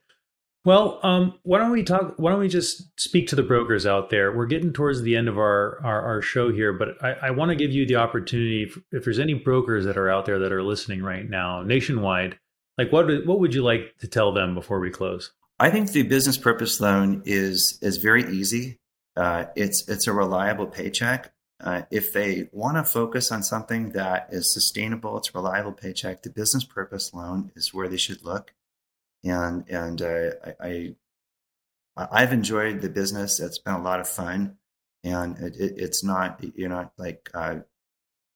Well, 0.65 0.99
um, 1.04 1.36
why 1.43 1.60
don't 1.60 1.69
we 1.69 1.84
talk? 1.84 2.15
Why 2.17 2.32
don't 2.32 2.39
we 2.39 2.49
just 2.49 2.99
speak 2.99 3.28
to 3.28 3.36
the 3.36 3.43
brokers 3.43 3.86
out 3.86 4.10
there? 4.10 4.36
We're 4.36 4.47
getting 4.47 4.73
towards 4.73 5.04
the 5.04 5.15
end 5.15 5.28
of 5.28 5.38
our 5.38 5.80
our, 5.86 6.01
our 6.01 6.21
show 6.23 6.51
here, 6.51 6.73
but 6.73 7.01
I, 7.04 7.28
I 7.28 7.32
want 7.32 7.49
to 7.49 7.56
give 7.56 7.71
you 7.71 7.86
the 7.86 7.97
opportunity. 7.97 8.63
If, 8.63 8.80
if, 8.91 9.04
there's 9.04 9.19
any 9.19 9.36
brokers 9.36 9.86
that 9.86 9.95
are 9.95 10.10
out 10.10 10.25
there 10.25 10.39
that 10.39 10.51
are 10.51 10.63
listening 10.63 11.04
right 11.04 11.30
now, 11.30 11.62
nationwide, 11.62 12.39
like 12.80 12.91
what 12.91 13.06
what 13.28 13.39
would 13.39 13.54
you 13.54 13.62
like 13.62 13.95
to 13.99 14.08
tell 14.08 14.34
them 14.34 14.56
before 14.56 14.80
we 14.80 14.89
close? 14.89 15.32
I 15.60 15.69
think 15.69 15.91
the 15.91 16.01
business 16.01 16.38
purpose 16.38 16.82
loan 16.82 17.21
is 17.25 17.78
is 17.84 17.97
very 17.97 18.23
easy. 18.23 18.80
Uh, 19.15 19.45
it's 19.56 19.88
it's 19.88 20.08
a 20.08 20.13
reliable 20.13 20.65
paycheck. 20.65 21.32
Uh, 21.63 21.84
if 21.91 22.12
they 22.12 22.49
want 22.51 22.78
to 22.78 22.84
focus 22.84 23.32
on 23.32 23.43
something 23.43 23.91
that 23.91 24.30
is 24.32 24.51
sustainable, 24.51 25.15
it's 25.17 25.30
a 25.30 25.38
reliable 25.38 25.73
paycheck. 25.73 26.23
The 26.23 26.32
business 26.32 26.63
purpose 26.63 27.13
loan 27.13 27.51
is 27.56 27.71
where 27.71 27.88
they 27.88 27.97
should 27.97 28.25
look 28.25 28.51
and 29.26 29.66
and 29.70 30.02
uh, 30.02 30.30
I, 30.62 30.96
I 31.98 32.08
I've 32.12 32.34
enjoyed 32.34 32.82
the 32.82 32.90
business. 32.90 33.40
It's 33.40 33.60
been 33.60 33.74
a 33.74 33.82
lot 33.82 34.00
of 34.00 34.08
fun, 34.08 34.58
and 35.04 35.38
it, 35.40 35.56
it, 35.58 35.74
it's 35.78 36.04
not 36.04 36.44
you're 36.56 36.70
not 36.70 36.94
like 36.98 37.30
uh, 37.34 37.58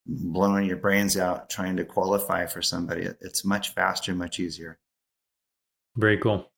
blowing 0.06 0.66
your 0.66 0.78
brains 0.78 1.18
out 1.18 1.50
trying 1.50 1.78
to 1.78 1.86
qualify 1.86 2.48
for 2.48 2.62
somebody. 2.62 3.08
It's 3.22 3.46
much 3.46 3.74
faster, 3.74 4.14
much 4.16 4.40
easier. 4.40 4.80
Very 5.96 6.18
cool. 6.18 6.50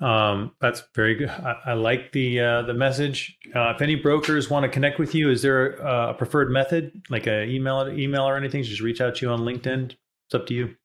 Um, 0.00 0.52
that's 0.60 0.82
very 0.94 1.14
good. 1.14 1.28
I, 1.28 1.56
I 1.66 1.72
like 1.74 2.12
the 2.12 2.40
uh, 2.40 2.62
the 2.62 2.74
message. 2.74 3.36
Uh, 3.54 3.72
if 3.74 3.82
any 3.82 3.94
brokers 3.94 4.50
want 4.50 4.64
to 4.64 4.68
connect 4.68 4.98
with 4.98 5.14
you, 5.14 5.30
is 5.30 5.42
there 5.42 5.72
a 5.72 6.14
preferred 6.14 6.50
method, 6.50 7.02
like 7.08 7.26
a 7.26 7.44
email 7.44 7.88
email 7.88 8.28
or 8.28 8.36
anything? 8.36 8.62
Just 8.62 8.80
reach 8.80 9.00
out 9.00 9.16
to 9.16 9.26
you 9.26 9.32
on 9.32 9.40
LinkedIn. 9.40 9.92
It's 10.26 10.34
up 10.34 10.46
to 10.46 10.54
you. 10.54 10.76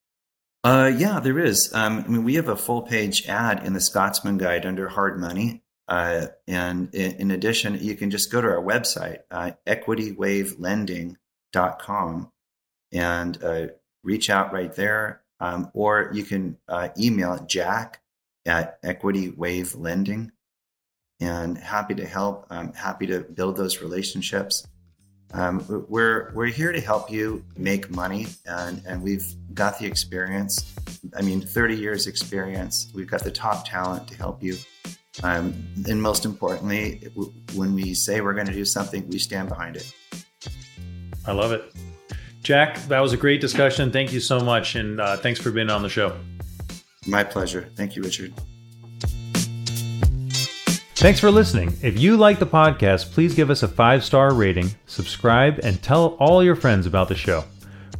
Uh, 0.68 0.88
yeah, 0.88 1.18
there 1.18 1.38
is. 1.38 1.72
Um, 1.72 2.04
I 2.04 2.08
mean, 2.08 2.24
we 2.24 2.34
have 2.34 2.50
a 2.50 2.56
full 2.56 2.82
page 2.82 3.26
ad 3.26 3.64
in 3.64 3.72
the 3.72 3.80
Scotsman 3.80 4.36
Guide 4.36 4.66
under 4.66 4.86
hard 4.86 5.18
money. 5.18 5.62
Uh, 5.88 6.26
and 6.46 6.94
in, 6.94 7.12
in, 7.12 7.30
addition, 7.30 7.78
you 7.82 7.96
can 7.96 8.10
just 8.10 8.30
go 8.30 8.42
to 8.42 8.48
our 8.48 8.62
website, 8.62 9.20
uh, 9.30 9.52
Equity 9.66 10.12
Wave 10.12 10.56
and 12.92 13.42
uh, 13.42 13.68
reach 14.04 14.28
out 14.28 14.52
right 14.52 14.74
there. 14.74 15.22
Um, 15.40 15.70
or 15.72 16.10
you 16.12 16.22
can 16.24 16.58
uh, 16.68 16.90
email 16.98 17.42
Jack 17.46 18.02
at 18.44 18.78
Equity 18.82 19.30
Wave 19.30 19.74
Lending. 19.74 20.32
And 21.18 21.56
happy 21.56 21.94
to 21.94 22.04
help. 22.04 22.46
I'm 22.50 22.74
happy 22.74 23.06
to 23.06 23.20
build 23.20 23.56
those 23.56 23.80
relationships. 23.80 24.66
Um, 25.34 25.64
we're 25.88 26.32
we're 26.32 26.46
here 26.46 26.72
to 26.72 26.80
help 26.80 27.10
you 27.10 27.44
make 27.56 27.90
money, 27.90 28.26
and 28.46 28.82
and 28.86 29.02
we've 29.02 29.26
got 29.54 29.78
the 29.78 29.86
experience. 29.86 30.74
I 31.16 31.22
mean, 31.22 31.40
30 31.40 31.76
years 31.76 32.06
experience. 32.06 32.90
We've 32.94 33.06
got 33.06 33.22
the 33.22 33.30
top 33.30 33.68
talent 33.68 34.08
to 34.08 34.16
help 34.16 34.42
you. 34.42 34.56
Um, 35.22 35.54
and 35.88 36.00
most 36.00 36.24
importantly, 36.24 37.08
when 37.54 37.74
we 37.74 37.94
say 37.94 38.20
we're 38.20 38.34
going 38.34 38.46
to 38.46 38.52
do 38.52 38.64
something, 38.64 39.06
we 39.08 39.18
stand 39.18 39.48
behind 39.48 39.76
it. 39.76 39.92
I 41.26 41.32
love 41.32 41.52
it. 41.52 41.72
Jack, 42.42 42.78
that 42.84 43.00
was 43.00 43.12
a 43.12 43.16
great 43.16 43.40
discussion. 43.40 43.90
Thank 43.90 44.12
you 44.12 44.20
so 44.20 44.40
much. 44.40 44.76
And 44.76 45.00
uh, 45.00 45.16
thanks 45.16 45.40
for 45.40 45.50
being 45.50 45.70
on 45.70 45.82
the 45.82 45.88
show. 45.88 46.16
My 47.06 47.24
pleasure. 47.24 47.68
Thank 47.74 47.96
you, 47.96 48.02
Richard. 48.02 48.32
Thanks 50.98 51.20
for 51.20 51.30
listening. 51.30 51.78
If 51.80 51.96
you 51.96 52.16
like 52.16 52.40
the 52.40 52.46
podcast, 52.46 53.12
please 53.12 53.32
give 53.32 53.50
us 53.50 53.62
a 53.62 53.68
five 53.68 54.02
star 54.02 54.34
rating, 54.34 54.74
subscribe, 54.86 55.60
and 55.62 55.80
tell 55.80 56.16
all 56.18 56.42
your 56.42 56.56
friends 56.56 56.86
about 56.86 57.06
the 57.06 57.14
show. 57.14 57.44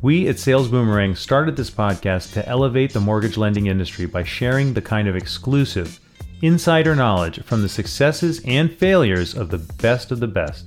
We 0.03 0.27
at 0.27 0.41
Sales 0.41 0.67
Boomerang 0.67 1.15
started 1.15 1.55
this 1.55 1.71
podcast 1.71 2.33
to 2.33 2.49
elevate 2.49 2.93
the 2.93 2.99
mortgage 2.99 3.37
lending 3.37 3.69
industry 3.69 4.07
by 4.07 4.25
sharing 4.25 4.75
the 4.75 4.83
kind 4.83 5.07
of 5.07 5.15
exclusive, 5.15 6.01
insider 6.43 6.97
knowledge 6.97 7.41
from 7.45 7.63
the 7.63 7.69
successes 7.69 8.43
and 8.45 8.69
failures 8.69 9.37
of 9.37 9.51
the 9.51 9.59
best 9.59 10.11
of 10.11 10.19
the 10.19 10.27
best. 10.27 10.65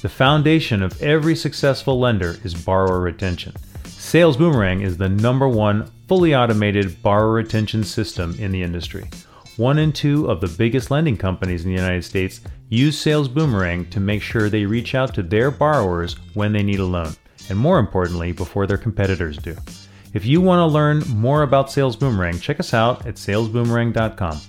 The 0.00 0.08
foundation 0.08 0.82
of 0.82 1.02
every 1.02 1.36
successful 1.36 2.00
lender 2.00 2.38
is 2.42 2.54
borrower 2.54 3.00
retention. 3.00 3.52
Sales 3.84 4.38
Boomerang 4.38 4.80
is 4.80 4.96
the 4.96 5.10
number 5.10 5.46
one 5.46 5.90
fully 6.08 6.34
automated 6.34 7.02
borrower 7.02 7.32
retention 7.32 7.84
system 7.84 8.34
in 8.38 8.50
the 8.50 8.62
industry. 8.62 9.10
One 9.56 9.78
in 9.78 9.92
two 9.92 10.30
of 10.30 10.42
the 10.42 10.48
biggest 10.48 10.90
lending 10.90 11.16
companies 11.16 11.64
in 11.64 11.70
the 11.70 11.80
United 11.80 12.04
States 12.04 12.42
use 12.68 13.00
Sales 13.00 13.26
Boomerang 13.26 13.88
to 13.90 14.00
make 14.00 14.20
sure 14.20 14.50
they 14.50 14.66
reach 14.66 14.94
out 14.94 15.14
to 15.14 15.22
their 15.22 15.50
borrowers 15.50 16.14
when 16.34 16.52
they 16.52 16.62
need 16.62 16.80
a 16.80 16.84
loan, 16.84 17.14
and 17.48 17.58
more 17.58 17.78
importantly, 17.78 18.32
before 18.32 18.66
their 18.66 18.76
competitors 18.76 19.38
do. 19.38 19.56
If 20.12 20.26
you 20.26 20.42
want 20.42 20.60
to 20.60 20.66
learn 20.66 21.00
more 21.08 21.42
about 21.42 21.70
Sales 21.70 21.96
Boomerang, 21.96 22.38
check 22.38 22.60
us 22.60 22.74
out 22.74 23.06
at 23.06 23.14
salesboomerang.com. 23.14 24.40